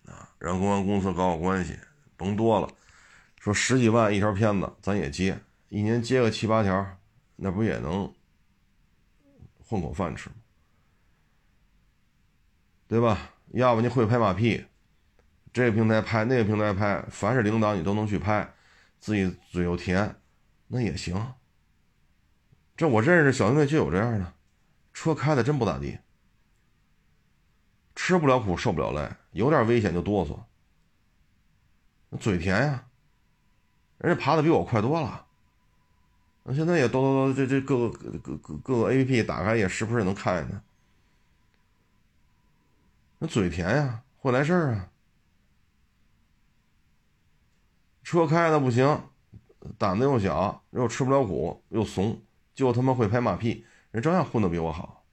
[0.07, 0.29] 啊。
[0.39, 1.79] 让公关公司搞好关系，
[2.17, 2.69] 甭多了，
[3.39, 5.39] 说十几万一条片子，咱也接，
[5.69, 6.99] 一年接个七八条，
[7.37, 8.13] 那不也能
[9.65, 10.35] 混口饭吃吗？
[12.89, 13.31] 对吧？
[13.53, 14.67] 要不你会拍马屁，
[15.53, 18.53] 这个平台拍，那个平台拍，凡是领导你都能去拍，
[18.99, 20.17] 自己嘴又甜，
[20.67, 21.35] 那也行。
[22.79, 24.33] 这我认识小兄弟就有这样的，
[24.95, 25.99] 车开的真不咋地。
[27.97, 30.39] 吃不了苦，受不了累，有点危险就哆嗦。
[32.19, 32.87] 嘴甜呀，
[33.99, 35.27] 人家爬的比我快多了。
[36.45, 40.63] 那现在也都都这这各个各各各个 A P P 打开也时不时能看见他。
[43.19, 44.89] 那嘴甜呀，会来事儿啊。
[48.05, 49.03] 车开的不行，
[49.77, 52.23] 胆子又小，又吃不了苦，又怂，
[52.59, 55.05] 就他妈会拍马屁，人照样混的比我好，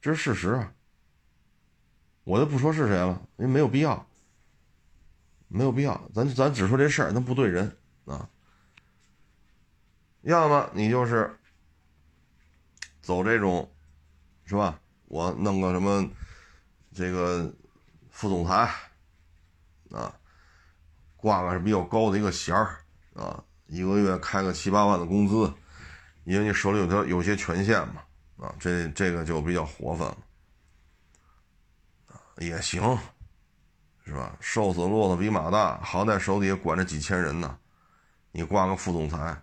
[0.00, 0.72] 这是事实啊。
[2.24, 4.06] 我就不说是谁了，因为没有必要，
[5.48, 6.08] 没有必要。
[6.14, 8.26] 咱咱只说这事儿，那不对人啊。
[10.22, 11.38] 要么你就是
[13.02, 13.70] 走这种，
[14.46, 14.80] 是吧？
[15.08, 16.08] 我弄个什么
[16.94, 17.54] 这个
[18.08, 18.72] 副总裁
[19.90, 20.18] 啊，
[21.16, 22.78] 挂个是比较高的一个衔儿
[23.12, 25.52] 啊，一个月开个七八万的工资，
[26.24, 28.02] 因为你手里有条有些权限嘛
[28.38, 30.18] 啊，这这个就比较活泛了。
[32.38, 32.98] 也行，
[34.04, 34.36] 是吧？
[34.40, 37.58] 瘦死骆驼比马大，好歹手底下管着几千人呢。
[38.32, 39.40] 你挂个副总裁，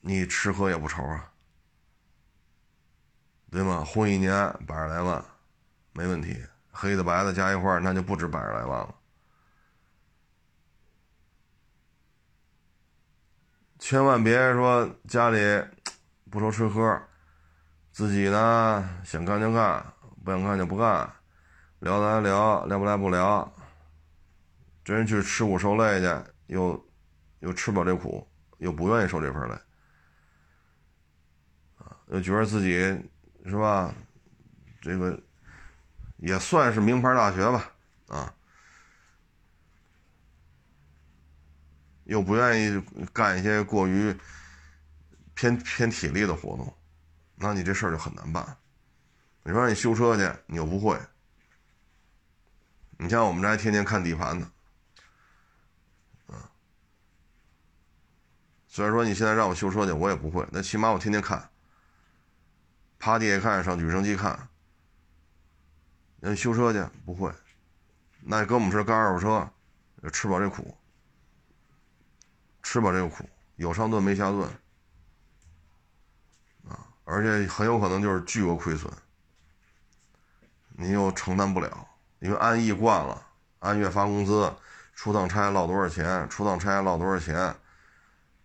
[0.00, 1.32] 你吃喝也不愁啊，
[3.50, 3.84] 对吗？
[3.84, 4.32] 混一年
[4.66, 5.24] 百十来万，
[5.92, 6.36] 没问题。
[6.72, 8.94] 黑的白的加一块那就不止百十来万了。
[13.80, 15.38] 千万别说家里
[16.30, 17.02] 不愁吃喝。
[17.90, 19.84] 自己呢，想干就干，
[20.22, 21.10] 不想干就不干，
[21.80, 23.52] 聊来聊，聊不来不聊。
[24.84, 26.06] 真去吃苦受累去，
[26.46, 26.88] 又
[27.40, 28.26] 又吃不了这苦，
[28.58, 29.54] 又不愿意受这份累，
[31.78, 32.78] 啊，又觉得自己
[33.46, 33.94] 是吧？
[34.80, 35.18] 这个
[36.18, 37.72] 也算是名牌大学吧，
[38.08, 38.34] 啊，
[42.10, 42.82] 又不愿意
[43.12, 44.12] 干一些过于
[45.32, 46.76] 偏偏体力的活动
[47.36, 48.44] 那你这事儿就很难办。
[49.44, 50.98] 你说让你修车去你又不会。
[52.98, 54.50] 你像我们这还天天看底盘呢。
[58.66, 61.48] 虽然说你现在让我修车去我也不会那起码我天天看
[62.98, 64.48] 趴地下看上举升机看。
[66.18, 67.32] 让你修车去不会。
[68.20, 70.76] 那搁我们这干二手车吃不了这苦
[72.62, 74.42] 吃饱这个苦，有上顿没下顿，
[76.68, 78.92] 啊，而且很有可能就是巨额亏损，
[80.70, 81.86] 你又承担不了，
[82.20, 83.26] 因为按亿惯了，
[83.60, 84.52] 按月发工资，
[84.94, 87.54] 出趟差落多少钱，出趟差落多少钱，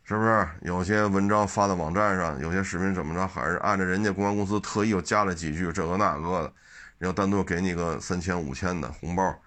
[0.03, 0.47] 是不是？
[0.61, 6.53] 有些文章发到网站上，有些视频怎么着，还是按照人家公关公司特意又加了几句这个那个的。
[6.97, 9.38] 然后单独给你个三千五千的红包，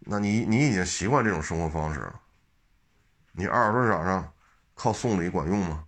[0.00, 2.20] 那你你已经习惯这种生活方式了。
[3.36, 4.32] 你二手车市场上
[4.74, 5.84] 靠送礼管用吗？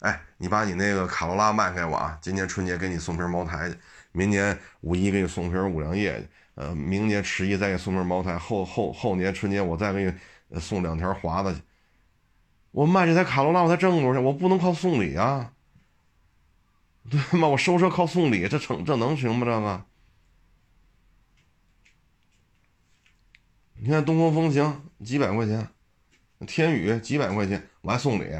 [0.00, 2.16] 哎，你把你那个卡罗拉卖给我啊！
[2.22, 3.76] 今年春节给你送瓶茅台去，
[4.12, 10.04] 明年五一给你送瓶五粮液去，呃，明年十一再给你送瓶茅台，后后后年春节我再给
[10.48, 11.60] 你送两条华子去。
[12.70, 14.22] 我卖这台卡罗拉我才挣多少钱？
[14.22, 15.52] 我不能靠送礼啊！
[17.10, 17.48] 对吗？
[17.48, 19.44] 我收车靠送礼，这成这能行吗？
[19.44, 19.84] 这个，
[23.80, 25.68] 你看东风风行几百块钱，
[26.46, 28.32] 天宇几百块钱，我还送礼，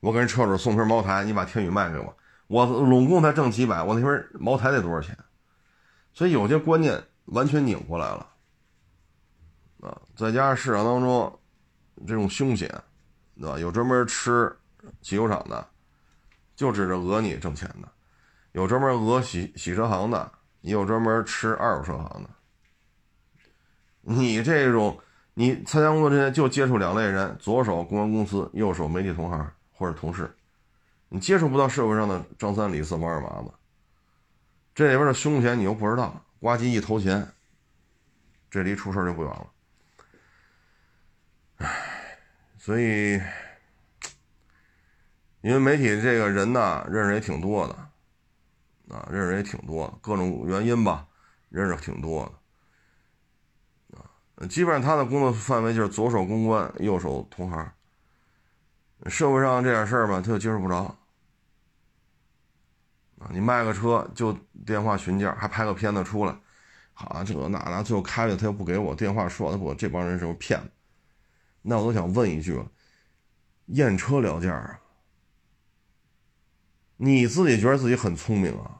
[0.00, 2.16] 我给人车主送瓶茅台，你把天宇卖给我，
[2.48, 5.16] 我拢共才挣几百，我那瓶茅台得多少钱？
[6.12, 8.28] 所以有些观念完全拧过来了，
[9.80, 11.40] 啊，再加上市场当中
[12.06, 12.68] 这种凶险，
[13.38, 13.58] 对吧？
[13.58, 14.54] 有专门吃
[15.00, 15.66] 汽修厂的，
[16.56, 17.88] 就指着讹你挣钱的。
[18.52, 22.30] 有专门讹洗洗车行的，也有专门吃二手车行的。
[24.00, 24.98] 你这种，
[25.34, 30.34] 你参加工作之前就接触两类人：左手公关公司，右手媒体同行或者同事。
[31.08, 33.52] 你接触不到社会上的张三李四王二麻子，
[34.74, 37.26] 这里边的凶险你又不知道，呱唧一投钱，
[38.50, 39.46] 这离出事就不远了。
[41.56, 42.18] 唉，
[42.58, 43.20] 所以，
[45.42, 47.74] 因为媒体这个人呢，认识也挺多的。
[48.94, 51.06] 啊，认识也挺多，各种原因吧，
[51.48, 52.32] 认识挺多的。
[54.48, 57.72] 基本上他的工作范围就是左手公关，右手同行。
[59.06, 60.96] 社会上这点事儿吧，他就接受不着。
[63.18, 64.32] 啊，你卖个车就
[64.64, 66.34] 电话询价，还拍个片子出来，
[66.94, 70.70] 啊，这个那那，最后开了他又不给我电话说，他不，这帮人是不是骗子？
[71.62, 72.66] 那我都想问一句了，
[73.66, 74.80] 验车聊价啊？
[76.96, 78.79] 你自己觉得自己很聪明啊？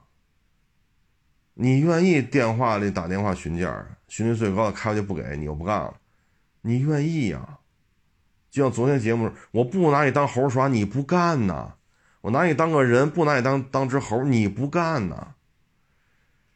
[1.54, 5.94] 你愿意电话里打电话询价，询率最高的开回去不给你又不干了，
[6.62, 7.58] 你愿意呀？
[8.50, 11.74] 就像昨天节目，我不拿你当猴耍，你不干呐？
[12.20, 15.34] 我拿你当个人，不拿你当当只猴，你不干呐？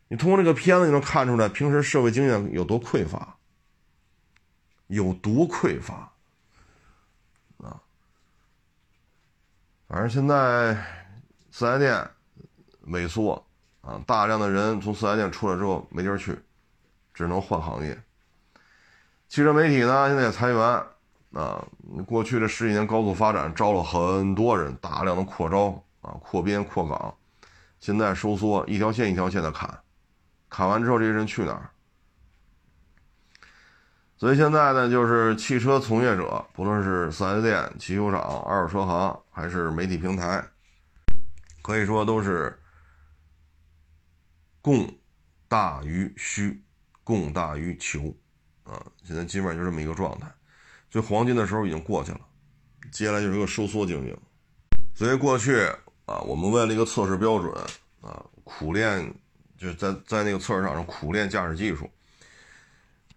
[0.08, 3.36] 你通过这个片子，你能看出来平时社会经验有多匮乏，
[4.88, 6.12] 有多匮乏
[7.58, 7.80] 啊！
[9.88, 10.74] 反正现在
[11.50, 12.10] 四 S 店
[12.88, 13.46] 萎缩。
[13.86, 16.38] 啊，大量的人从四 S 店出来之后没地儿去，
[17.12, 18.02] 只能换行业。
[19.28, 20.58] 汽车媒体呢，现在也裁员
[21.34, 21.62] 啊。
[22.06, 27.14] 过去这十几年高速发展，招了很多人，大量的扩招啊，扩编扩岗。
[27.78, 29.78] 现在收缩，一条线一条线的砍，
[30.48, 31.68] 砍完之后这些人去哪儿？
[34.16, 40.42] 所以现在呢，就是汽车从业者，不论是四 S 店、汽修厂、二手车行，还是媒体平台，
[41.60, 42.58] 可以说都是。
[44.64, 44.90] 供
[45.46, 46.64] 大于需，
[47.04, 48.16] 供大于求，
[48.62, 50.26] 啊，现在基本上就这么一个状态。
[50.90, 52.20] 所以黄金的时候已经过去了，
[52.90, 54.18] 接下来就是一个收缩经营。
[54.94, 55.54] 所以过去
[56.06, 57.52] 啊，我们为了一个测试标准
[58.00, 59.14] 啊，苦练，
[59.58, 61.90] 就是在在那个测试场上苦练驾驶技术，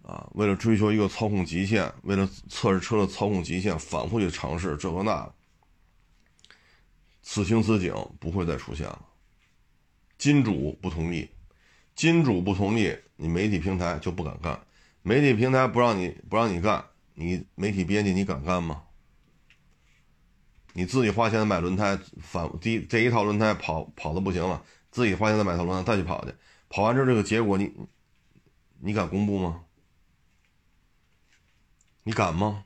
[0.01, 5.31] 啊，为了追求一个操控极限，为了测试车的操控极限，反复去尝试这和那。
[7.23, 9.05] 此情此景不会再出现了。
[10.17, 11.29] 金主不同意。
[11.97, 14.61] 金主不同意，你媒体平台就不敢干。
[15.01, 16.85] 媒体平台不让你不让你干，
[17.15, 18.83] 你媒体编辑你敢干吗？
[20.73, 26.35] 你自己花钱买轮胎，反第这一套轮胎跑跑的不行了，自己花钱再买套轮胎再去跑去，
[26.69, 27.73] 跑完之后这个结果你
[28.79, 29.63] 你敢公布吗？
[32.03, 32.65] 你敢吗？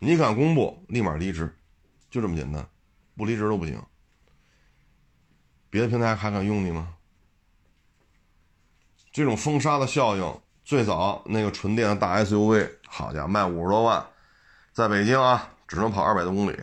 [0.00, 1.56] 你敢公布，立马离职，
[2.10, 2.68] 就这么简单，
[3.16, 3.82] 不离职都不行。
[5.70, 6.96] 别的平台还敢用你吗？
[9.12, 14.04] 这种封杀的效应，最早那个纯电的大 SUV，好家伙，卖五十多万，
[14.72, 16.58] 在北京啊，只能跑二百多公里。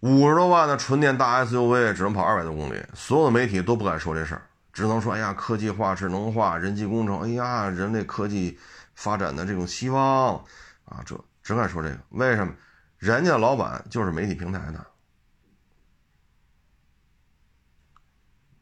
[0.00, 4.42] 五十多万的纯电大 SUV 只能跑二百多公里，所有的媒体都不敢说这事儿，
[4.72, 8.58] 只能说：“哎呀，科技化、智能化、人机工程，哎呀，人类科技
[8.94, 10.36] 发展的这种希望
[10.84, 12.54] 啊！”这只敢说这个，为什么？
[12.98, 14.86] 人家老板就是媒体平台的，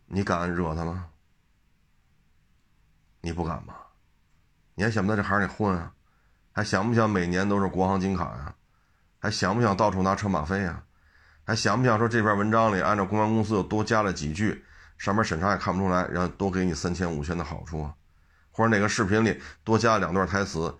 [0.06, 1.09] 你敢惹他吗？
[3.20, 3.86] 你不敢吧？
[4.74, 5.92] 你还想不在这行里混啊？
[6.52, 8.54] 还想不想每年都是国行金卡呀？
[9.18, 10.82] 还想不想到处拿车马费呀？
[11.44, 14.64] 还想不想说这篇文章里按照公关公司又多加了几句，
[14.96, 17.94] 上面审查也看不出来，然后多给你三千五千的好处啊？
[18.52, 20.76] 或者哪个视频里多加两段台词，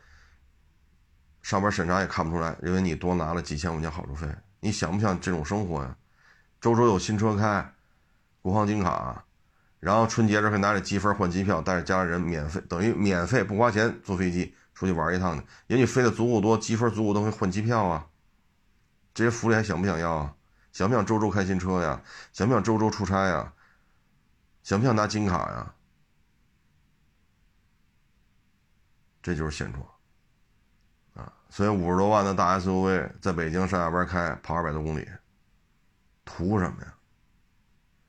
[1.42, 4.28] 上边审查也看不出来，因为你多拿了几千块钱好处费。
[4.60, 5.96] 你想不想这种生活呀？
[6.60, 7.72] 周周有新车开，
[8.42, 9.24] 国行金卡，
[9.80, 15.42] 然后春节时候拿着积分换机票，带着家人免费，等于免费不花钱坐飞机出去玩一趟的。
[15.66, 18.06] 也许飞的足够多，积分足够多，会换机票啊。
[19.14, 20.34] 这些福利还想不想要啊？
[20.70, 22.00] 想不想周周开新车呀？
[22.32, 23.52] 想不想周周出差呀？
[24.62, 25.74] 想不想拿金卡呀？
[29.22, 29.84] 这就是现状，
[31.14, 35.08] 啊，所以五十多万的大 SUV 在北京上下班开跑二百多公里，
[36.24, 36.94] 图什么呀？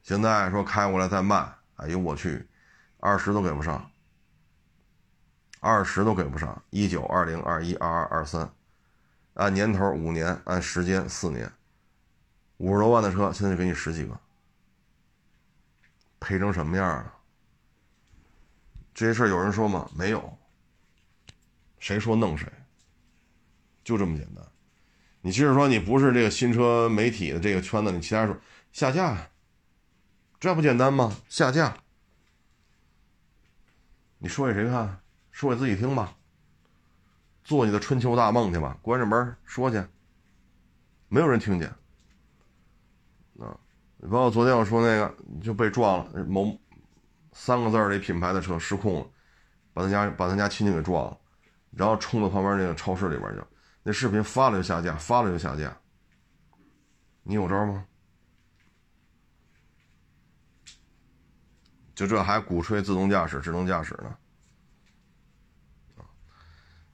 [0.04, 2.48] 现在说开过来再慢，哎呦我去，
[3.00, 3.92] 二十都给不上，
[5.60, 8.48] 二十都给不上，一九、二零、二一、二二、二三，
[9.34, 11.52] 按年头五年，按时间四年，
[12.58, 14.20] 五十多万的车现在给你十几个，
[16.20, 17.14] 赔成什么样了？
[18.94, 19.90] 这些事儿有人说吗？
[19.96, 20.38] 没有。
[21.80, 22.48] 谁说弄谁，
[23.84, 24.46] 就这么简单。
[25.22, 28.38] 你即使说你不是这个新车媒体的这个圈子，你其他说
[28.72, 29.31] 下架，
[30.42, 31.16] 这不简单吗？
[31.30, 31.78] 下架，
[34.18, 35.00] 你说给谁看？
[35.30, 36.18] 说给自己听吧。
[37.44, 39.80] 做你的春秋大梦去吧，关着门说去，
[41.10, 41.70] 没有人听见。
[43.40, 43.56] 啊，
[43.98, 46.60] 你包括昨天我说那个就被撞了，某
[47.34, 49.08] 三个字儿的品牌的车失控了，
[49.74, 51.16] 把他家把他家亲戚给撞了。
[51.70, 53.44] 然后冲到旁边那个超市里边去，
[53.84, 55.78] 那视频发了就下架，发了就下架。
[57.22, 57.86] 你有招吗？
[62.02, 64.18] 就这还鼓吹自动驾驶、智能驾驶呢？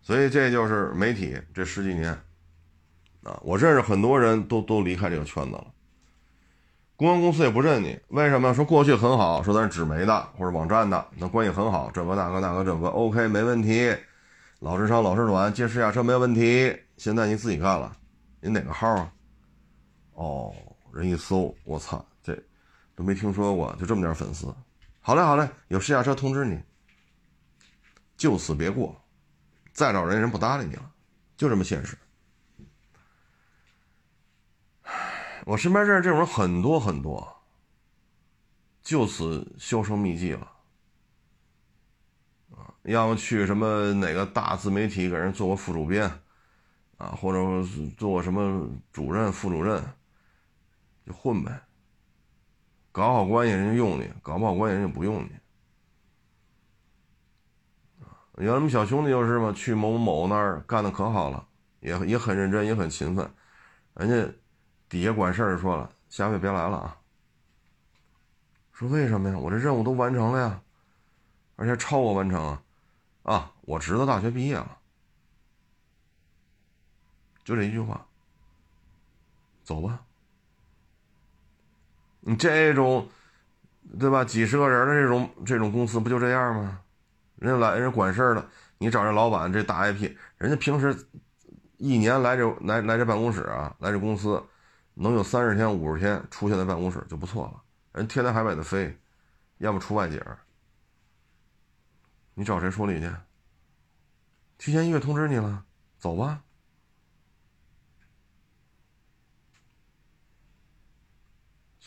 [0.01, 2.11] 所以这就是媒体这十几年
[3.23, 5.65] 啊，我认识很多人都都离开这个圈子了。
[6.97, 8.53] 公关公司也不认你，为什么？
[8.53, 13.95] 说过去很好，说咱是纸媒的或者网站的，那关系很好，这个那个那个这个 OK 没问题。
[14.59, 16.77] 老是长，老是短，借试驾车没问题。
[16.97, 17.95] 现在你自己干了，
[18.41, 19.09] 你哪个号啊？
[20.15, 20.53] 哦，
[20.91, 22.37] 人一搜，我操，这
[22.93, 24.53] 都没听说过，就这么点粉丝。
[25.07, 26.61] 好嘞，好嘞，有试驾车通知你，
[28.17, 29.01] 就此别过，
[29.71, 30.91] 再找人人不搭理你了，
[31.37, 31.97] 就这么现实。
[35.47, 37.41] 我身边认识这种人很多很多，
[38.83, 40.51] 就此销声匿迹了。
[42.83, 46.03] 要么去什么哪个大自媒体给人做过副主编，
[46.97, 47.65] 啊，或者
[47.97, 49.81] 做什么主任、副主任，
[51.05, 51.61] 就混呗。
[52.97, 55.29] 搞好关系人家用你，搞不好关系人家不用你。
[58.37, 61.47] 原来我们小兄弟就是嘛，去某某某那儿干的可好了，
[61.79, 63.31] 也也很认真，也很勤奋。
[63.93, 64.33] 人家
[64.89, 66.97] 底下管事儿说了，下回别来了啊。
[68.71, 69.37] 说为什么呀？
[69.37, 70.59] 我这任务都完成了呀，
[71.55, 72.63] 而且超额完成啊。
[73.21, 74.75] 啊，我侄子大学毕业了，
[77.43, 78.07] 就这一句话。
[79.63, 80.03] 走吧，
[82.27, 83.07] 你这种，
[83.97, 84.25] 对吧？
[84.25, 86.81] 几十个人的这种这种公司不就这样吗？
[87.37, 88.45] 人家来人管事儿的，
[88.79, 90.93] 你找这老板这大 IP，人家平时
[91.77, 94.43] 一年来这来来这办公室啊，来这公司，
[94.93, 97.61] 能有三十天五十天出现在办公室就不错了。
[97.93, 98.99] 人天南海北的飞，
[99.59, 100.21] 要么出外景。
[102.33, 103.09] 你找谁说理去？
[104.57, 105.63] 提前一月通知你了，
[105.97, 106.41] 走吧。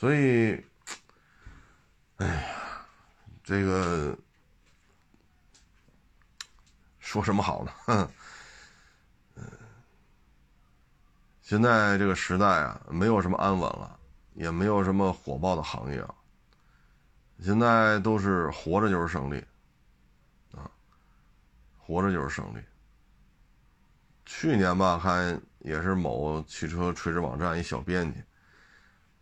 [0.01, 0.53] 所以，
[2.17, 2.87] 哎呀，
[3.45, 4.17] 这个
[6.99, 8.11] 说什么好呢？
[9.35, 9.45] 嗯，
[11.43, 14.01] 现在这个时代啊，没有什么安稳了，
[14.33, 16.03] 也没有什么火爆的行业，
[17.43, 19.45] 现在都是活着就是胜利。
[21.77, 22.63] 活着就是胜利。
[24.25, 28.23] 去年吧，看也是某汽车垂直网站一小编辑，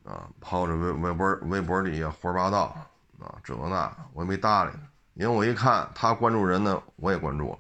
[0.08, 2.74] 啊，抛着微微博微博底下胡说八道，
[3.18, 4.78] 啊，这个那，我也没搭理他，
[5.12, 7.58] 因为我一看他关注人呢，我也关注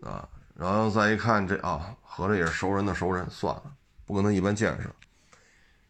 [0.00, 3.72] 了，啊，然后再一看这啊，合着也是熟人的熟人，算了，
[4.04, 4.92] 不跟他一般见识，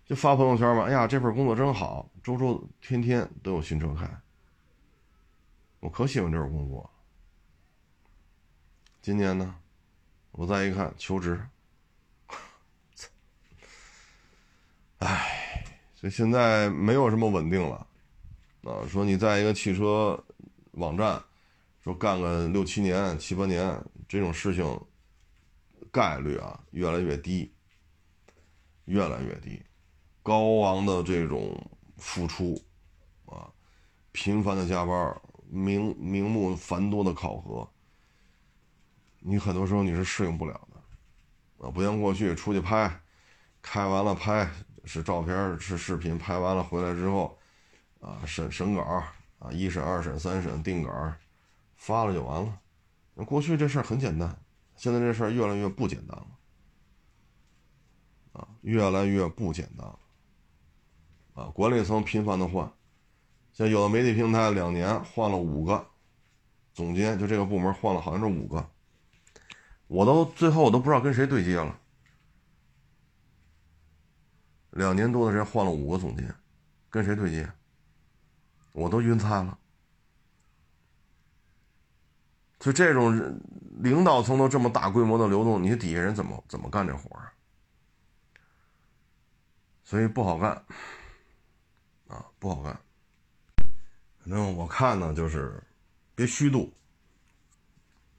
[0.04, 4.06] 就发朋友圈嘛，哎呀，这份工作真好，周周天天都有新车开，
[5.80, 6.90] 我可喜欢这份工作。
[9.00, 9.54] 今年呢，
[10.32, 11.40] 我再一看求职，
[14.98, 15.37] 唉
[16.00, 17.84] 所以现在没有什么稳定了，
[18.62, 20.24] 啊，说你在一个汽车
[20.74, 21.20] 网站
[21.82, 23.76] 说干个六七年、七八年
[24.08, 24.80] 这种事情
[25.90, 27.52] 概率啊越来越低，
[28.84, 29.60] 越来越低，
[30.22, 31.60] 高昂的这种
[31.96, 32.62] 付出
[33.26, 33.50] 啊，
[34.12, 35.20] 频繁的加班，
[35.50, 37.68] 名名目繁多的考核，
[39.18, 43.00] 你很多时候你是适应不了的，啊，不像过去出去拍，
[43.60, 44.48] 开完了拍。
[44.88, 47.38] 是照片，是视频，拍完了回来之后，
[48.00, 48.82] 啊，审审稿，
[49.38, 50.90] 啊，一审、二审、三审定稿，
[51.76, 52.58] 发了就完了。
[53.26, 54.34] 过去这事儿很简单，
[54.76, 56.26] 现在这事儿越来越不简单了，
[58.32, 59.98] 啊，越来越不简单了，
[61.34, 62.72] 啊，管理层频繁的换，
[63.52, 65.86] 像有的媒体平台两年换了五个
[66.72, 68.70] 总监，就这个部门换了好像是五个，
[69.86, 71.78] 我都最后我都不知道跟谁对接了。
[74.70, 76.34] 两年多的时间换了五个总监，
[76.90, 77.50] 跟谁对接？
[78.72, 79.58] 我都晕菜了。
[82.58, 83.40] 就这种
[83.80, 87.32] 领导层都这么大规模的流动，你底下人怎么怎么干这活儿？
[89.84, 90.50] 所以不好干，
[92.08, 92.78] 啊，不好干。
[94.18, 95.62] 反正我看呢，就是
[96.14, 96.72] 别虚度。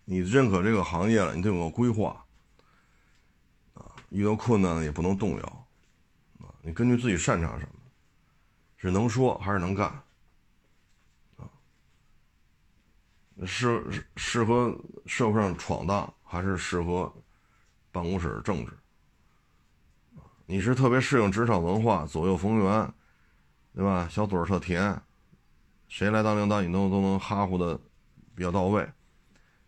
[0.05, 2.25] 你认可这个行业了，你得有个规划，
[3.75, 5.58] 啊，遇到困难也不能动摇。
[6.69, 7.73] 你根据自己擅长什么，
[8.77, 9.87] 是能说还是能干，
[11.35, 11.49] 啊？
[13.43, 13.83] 适
[14.15, 17.11] 适合社会上闯荡，还是适合
[17.91, 18.71] 办公室政治？
[20.45, 22.93] 你是特别适应职场文化，左右逢源，
[23.73, 24.07] 对吧？
[24.07, 25.01] 小嘴儿特甜，
[25.87, 27.75] 谁来当领导，你都都能哈呼的
[28.35, 28.87] 比较到位，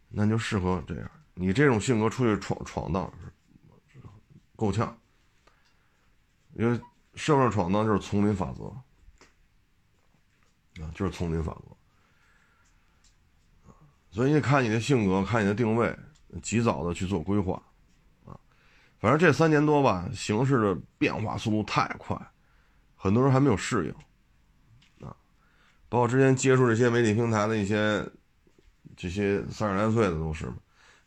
[0.08, 1.12] 那就适合这样。
[1.34, 3.12] 你这种性格出去闯闯荡，
[4.56, 4.96] 够呛。
[6.56, 6.78] 因为
[7.16, 8.66] 社会上闯荡就是丛林法则
[10.82, 11.76] 啊，就是丛林法则。
[14.10, 15.98] 所以你看你的性格，看你的定位，
[16.42, 17.62] 及早的去做规划
[18.26, 18.40] 啊。
[19.00, 22.18] 反正这三年多吧，形势的变化速度太快，
[22.96, 25.16] 很多人还没有适应啊。
[25.90, 28.06] 包括之前接触这些媒体平台的一些
[28.96, 30.52] 这些三十来岁的都是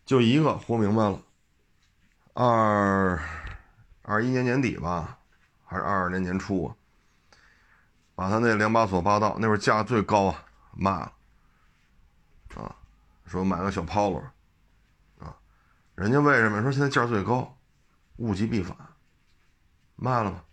[0.05, 1.20] 就一个活明白了。
[2.34, 3.18] 二
[4.02, 5.18] 二一年年底吧。
[5.74, 6.76] 还是二二年年初啊，
[8.14, 11.12] 把他那两把锁霸道那会儿价最高啊卖了，
[12.54, 12.76] 啊，
[13.26, 14.22] 说买个小 Polo，
[15.18, 15.34] 啊，
[15.96, 17.58] 人家为什么说现在价最高，
[18.18, 18.76] 物极必反，
[19.96, 20.44] 卖了吧？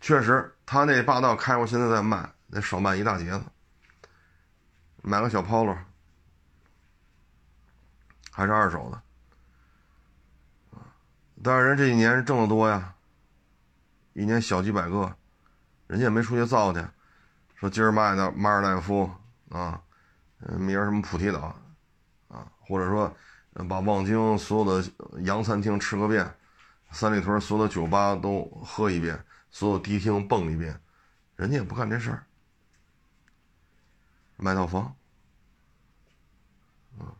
[0.00, 3.44] 确实，他那霸道开过，现在在卖，得少卖一大截子。
[5.02, 5.78] 买个小 Polo，
[8.32, 9.00] 还是二手的，
[11.40, 12.96] 但是人这几年挣得多呀。
[14.14, 15.16] 一年小几百个，
[15.86, 16.84] 人家也没出去造去，
[17.54, 19.10] 说今儿卖的马尔代夫
[19.48, 19.82] 啊，
[20.58, 21.56] 明儿什么菩提岛
[22.28, 23.10] 啊，或者说
[23.68, 24.90] 把望京所有的
[25.22, 26.30] 洋餐厅吃个遍，
[26.90, 29.18] 三里屯所有的酒吧都喝一遍，
[29.50, 30.78] 所有迪厅蹦一遍，
[31.36, 32.26] 人家也不干这事儿，
[34.36, 34.94] 买套房，
[36.98, 37.16] 啊，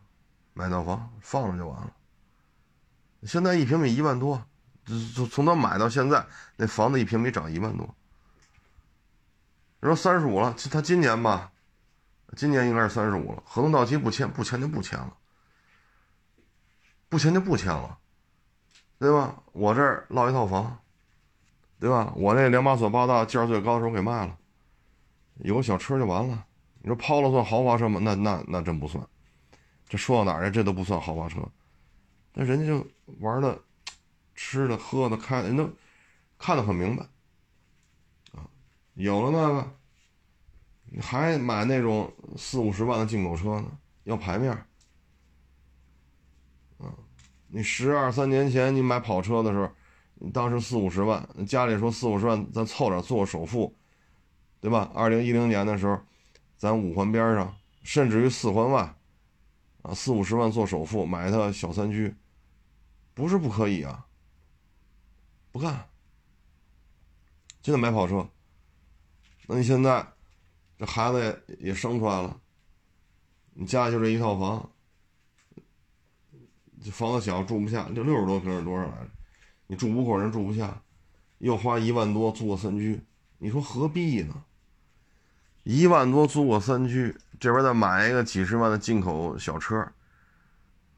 [0.53, 1.91] 买套房放着就完了。
[3.23, 4.45] 现在一平米一万多。
[4.85, 6.25] 从从他买到现在，
[6.57, 7.95] 那房子一平米涨一万多。
[9.79, 11.51] 你说三十五了，他今年吧，
[12.35, 13.41] 今年应该是三十五了。
[13.45, 15.13] 合同到期不签，不签就不签了，
[17.09, 17.97] 不签就不签了，
[18.99, 19.35] 对吧？
[19.51, 20.79] 我这儿落一套房，
[21.79, 22.11] 对吧？
[22.15, 24.37] 我那两把锁八大价最高的时候给卖了，
[25.39, 26.45] 有个小车就完了。
[26.81, 27.99] 你说抛了算豪华车吗？
[28.01, 29.05] 那那那真不算。
[29.87, 30.51] 这说到哪儿？
[30.51, 31.39] 这都不算豪华车，
[32.33, 32.85] 那人家就
[33.19, 33.57] 玩的。
[34.35, 35.69] 吃的、喝的、开的，人都
[36.37, 37.03] 看得很明白
[38.33, 38.47] 啊。
[38.93, 43.77] 有了那个，还买那种四五十万的进口车呢？
[44.03, 44.65] 要牌面啊。
[47.47, 49.69] 你十二三年前你买跑车的时候，
[50.15, 53.75] 你当时四五十万，家里说四五十万，咱凑点做首付，
[54.59, 54.91] 对吧？
[54.95, 55.99] 二零一零年的时候，
[56.57, 58.95] 咱五环边上，甚至于四环外，
[59.83, 62.15] 啊，四五十万做首付买一套小三居，
[63.13, 64.07] 不是不可以啊。
[65.53, 65.87] 不干，
[67.61, 68.27] 就得买跑车。
[69.45, 70.05] 那你现在
[70.79, 72.41] 这孩子也也生出来了，
[73.53, 74.71] 你家里就这一套房，
[76.83, 79.09] 这房子小住不下，六六十多平是多少来着？
[79.67, 80.81] 你住五口人住不下，
[81.37, 82.99] 又花一万多租个三居，
[83.37, 84.45] 你说何必呢？
[85.61, 89.87] 一万多租个三居，这边再买一个几十万的进口小车。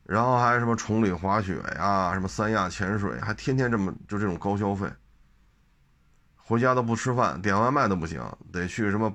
[0.06, 4.88] 然后还什么崇礼滑雪呀，什么三亚潜水，还天天这么就这种高消费，
[6.36, 8.22] 回家都不吃饭，点外卖都不行，
[8.52, 9.12] 得去什么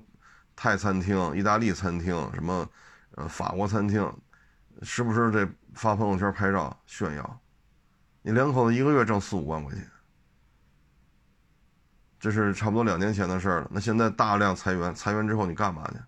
[0.57, 2.69] 泰餐厅、意大利餐厅、什么
[3.13, 4.13] 呃法国餐厅，
[4.83, 7.41] 时不时得发朋友圈拍照炫耀。
[8.23, 9.89] 你两口子一个月挣四五万块钱，
[12.19, 13.69] 这是差不多两年前的事了。
[13.71, 16.01] 那现在大量裁员，裁员之后你干嘛去？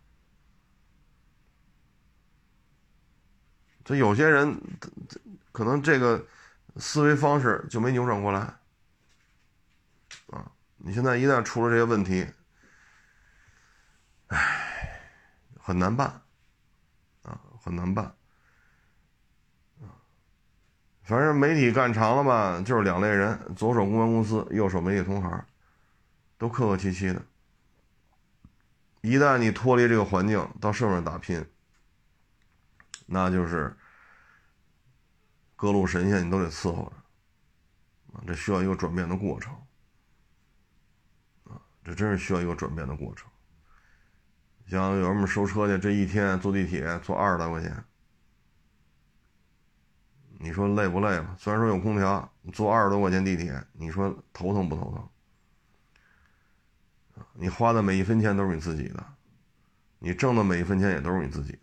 [3.85, 4.61] 这有些人
[5.51, 6.25] 可能这个
[6.77, 8.41] 思维方式就没扭转过来
[10.29, 10.51] 啊。
[10.77, 12.27] 你现在一旦出了这些问题，
[14.29, 15.01] 唉，
[15.61, 16.09] 很难办，
[17.23, 18.05] 啊，很难办，
[19.81, 19.95] 啊，
[21.05, 25.45] 反正媒体干长了吧，就是两类人：左手公关公司，右手媒体同行，
[26.39, 27.23] 都客客气气的。
[29.03, 31.45] 一旦你脱离这个环境，到社会上打拼，
[33.13, 33.77] 那就是
[35.55, 39.55] 各路神仙你都得伺候着，啊，这需要一个转变的过程。
[41.85, 43.29] 这真是需要一个转变的过程。
[44.67, 47.85] 像有人们收车去，这一天坐地铁坐二十来块钱，
[50.39, 51.37] 你说累不累吧？
[51.39, 55.07] 虽然说有空调，坐二十多块钱地铁，你说头疼不头疼？
[57.35, 59.05] 你花的每一分钱都是你自己的，
[59.99, 61.59] 你挣的每一分钱也都是你自己的。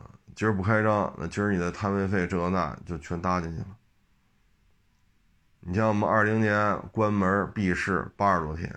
[0.00, 3.76] 啊，今儿不开张，那今儿你的摊位费这那就全搭进去了。
[5.58, 8.72] 你像我们二零年关门闭市八十多天，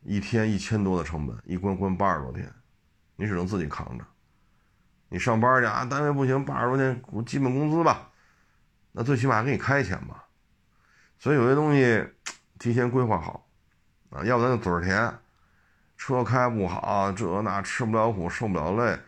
[0.00, 2.52] 一天一千多的成本，一关关八十多天，
[3.14, 4.04] 你只能自己扛着。
[5.10, 8.10] 你上班去啊，单位不行，八十多天基本工资吧，
[8.90, 10.24] 那最起码给你开钱吧。
[11.20, 12.04] 所以有些东西
[12.58, 13.46] 提前规划好
[14.10, 15.16] 啊，要不咱就嘴甜，
[15.96, 18.98] 车开不好，这那吃不了苦，受不了累，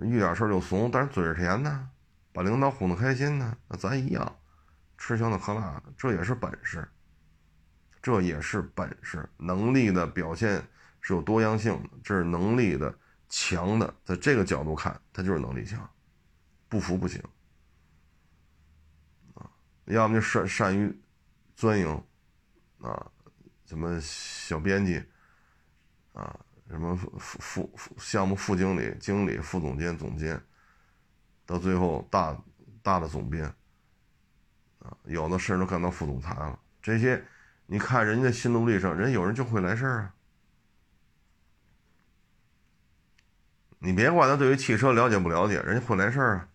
[0.00, 0.90] 遇点事就怂。
[0.90, 1.88] 但是嘴是甜的，
[2.32, 4.36] 把领导哄得开心呢，那咱一样。
[4.96, 6.88] 吃香的喝辣的，这也是本事，
[8.00, 9.28] 这也是本事。
[9.36, 10.64] 能力的表现
[11.00, 12.96] 是有多样性的，这是能力的
[13.28, 15.86] 强的，在这个角度看，他就是能力强，
[16.68, 17.20] 不服不行
[19.34, 19.50] 啊！
[19.86, 20.96] 要么就善善于
[21.56, 22.02] 钻营
[22.80, 23.10] 啊，
[23.66, 25.02] 什么小编辑
[26.12, 26.38] 啊，
[26.68, 30.40] 什么副副副项目副经理、经理、副总监、总监，
[31.44, 32.36] 到最后大
[32.82, 33.52] 大的总编。
[35.04, 36.58] 有的甚至都干到副总裁了。
[36.82, 37.24] 这些，
[37.66, 40.14] 你看人家心路历程，人有人就会来事儿啊。
[43.78, 46.48] 你别管他对于汽车了解不了解，人家会来事儿啊，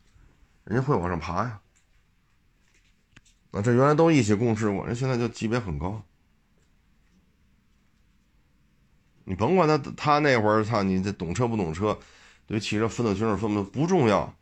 [0.64, 1.60] 人家会往上爬呀。
[3.52, 6.04] 那这原来都一起共事过，人现在就级别很高。
[9.30, 11.96] 你甭管他他那会儿，操你这懂车不懂车，
[12.48, 14.34] 对汽车分得清楚分不不重要，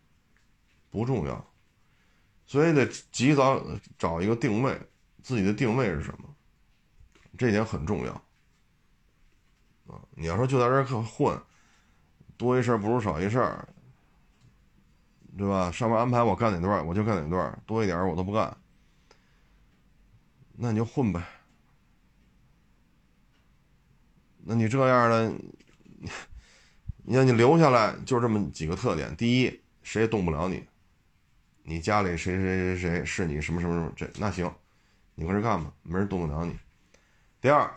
[0.90, 1.46] 不重要。
[2.46, 3.62] 所以得及早
[3.98, 4.80] 找一个定位，
[5.22, 6.34] 自己的定位是什么？
[7.38, 8.14] 这点很重要
[9.88, 10.00] 啊！
[10.16, 11.38] 你要说就在这儿混，
[12.38, 13.46] 多一事不如少一事，
[15.38, 15.70] 对吧？
[15.70, 18.56] 上面安排我干哪段，我就干哪段，多一点我都不干，
[20.54, 21.22] 那你就混呗。
[24.50, 25.30] 那你这样的，
[27.04, 30.66] 你让你留下来，就这么几个特点：第一，谁也动不了你。
[31.64, 34.50] 你家里谁谁谁谁是你什么什么什么这那行，
[35.16, 36.58] 你搁这干吧，没人动得了你。
[37.42, 37.70] 第二，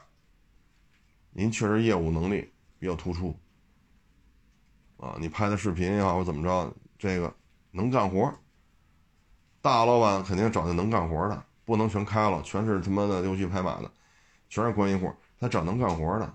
[1.33, 2.49] 您确实业务能力
[2.79, 3.37] 比较突出，
[4.99, 7.35] 啊，你拍的视频也好或怎么着，这个
[7.73, 8.33] 能干活。
[9.61, 13.91] 大老板肯定找那能干活的，不能全开了，全是他妈的溜须拍马的，
[14.49, 16.33] 全是关系户，他找能干活的。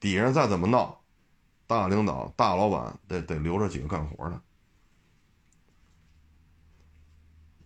[0.00, 1.00] 底下再怎么闹，
[1.66, 4.42] 大领导、大老板得得留着几个干活的。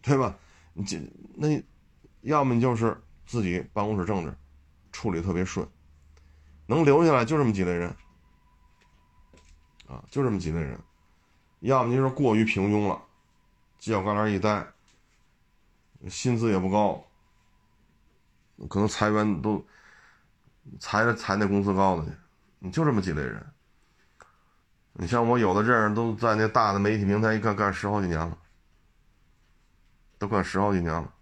[0.02, 0.36] 对吧？
[0.74, 1.00] 你这
[1.34, 1.64] 那，
[2.20, 4.36] 要么就是自己办公室政治
[4.92, 5.66] 处理特别顺，
[6.66, 7.88] 能留下来就这么几类人
[9.86, 10.76] 啊，就这么几类人；
[11.60, 13.02] 要么就是过于平庸了，
[13.80, 14.66] 犄角旮旯一待，
[16.10, 17.02] 薪资也不高，
[18.68, 19.64] 可能裁员都
[20.78, 22.10] 裁裁那工资高的去，
[22.64, 23.46] 你就这么几类人。
[24.94, 28.38] 你像我有的这样都在那大的媒体平台一干干十好几年了。
[30.16, 31.12] 都干十好几年了，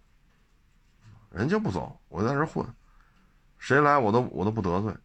[1.31, 2.65] 人就不走，我在这混，
[3.57, 4.95] 谁来我都我都不得罪，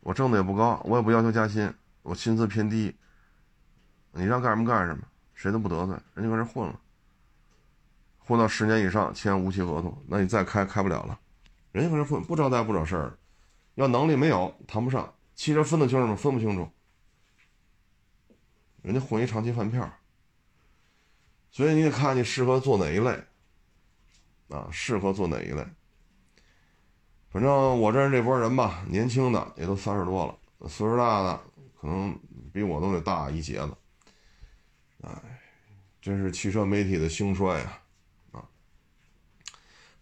[0.00, 2.94] 我挣的也不高，我也不要求加薪，我薪资偏低，
[4.12, 5.02] 你让干什么干什么，
[5.34, 6.78] 谁都不得罪，人就搁这混了，
[8.18, 11.18] 混到十年以上签无期合同，那你再开开不了了，
[11.72, 13.18] 人家搁这混不招待不找事儿，
[13.74, 16.16] 要能力没有谈不上，汽车分得清楚吗？
[16.16, 16.68] 分不清楚，
[18.82, 19.92] 人家混一长期饭票。
[21.50, 23.10] 所以你得看你适合做哪一类，
[24.48, 25.64] 啊，适合做哪一类。
[27.30, 31.40] 反正我认识这波人吧，年轻的也都三十多了，岁数大的
[31.80, 32.18] 可能
[32.52, 33.76] 比我都得大一截子。
[35.02, 35.10] 哎，
[36.00, 37.82] 真是汽车媒体的兴衰啊！
[38.32, 38.48] 啊，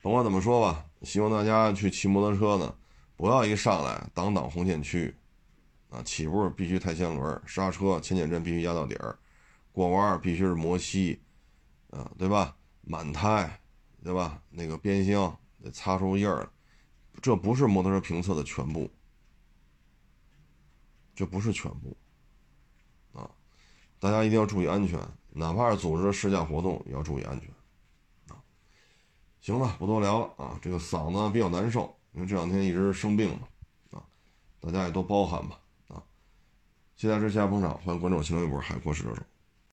[0.00, 2.74] 甭管怎么说吧，希望大家去骑摩托车呢，
[3.16, 5.14] 不要一上来挡挡红线区，
[5.92, 9.18] 啊，起步必须抬前轮，刹车前减震必须压到底儿，
[9.70, 11.20] 过弯必须是摩吸，
[11.90, 12.56] 啊，对吧？
[12.80, 13.60] 满胎，
[14.02, 14.42] 对吧？
[14.48, 16.48] 那个边箱得擦出印儿。
[17.20, 18.90] 这不是摩托车评测的全部，
[21.14, 21.94] 这不是全部，
[23.12, 23.30] 啊，
[24.00, 24.98] 大家一定要注意安全，
[25.28, 27.50] 哪怕是组织试驾活动也要注意安全，
[28.34, 28.42] 啊，
[29.42, 33.46] 行了，不多聊了啊，这个嗓子比较难受，因为这两天一直生病嘛，
[33.90, 34.02] 啊，
[34.58, 35.60] 大家也多包涵吧，
[37.02, 39.31] 啊，期待之下捧场，欢迎关注我新浪微博海阔试车手。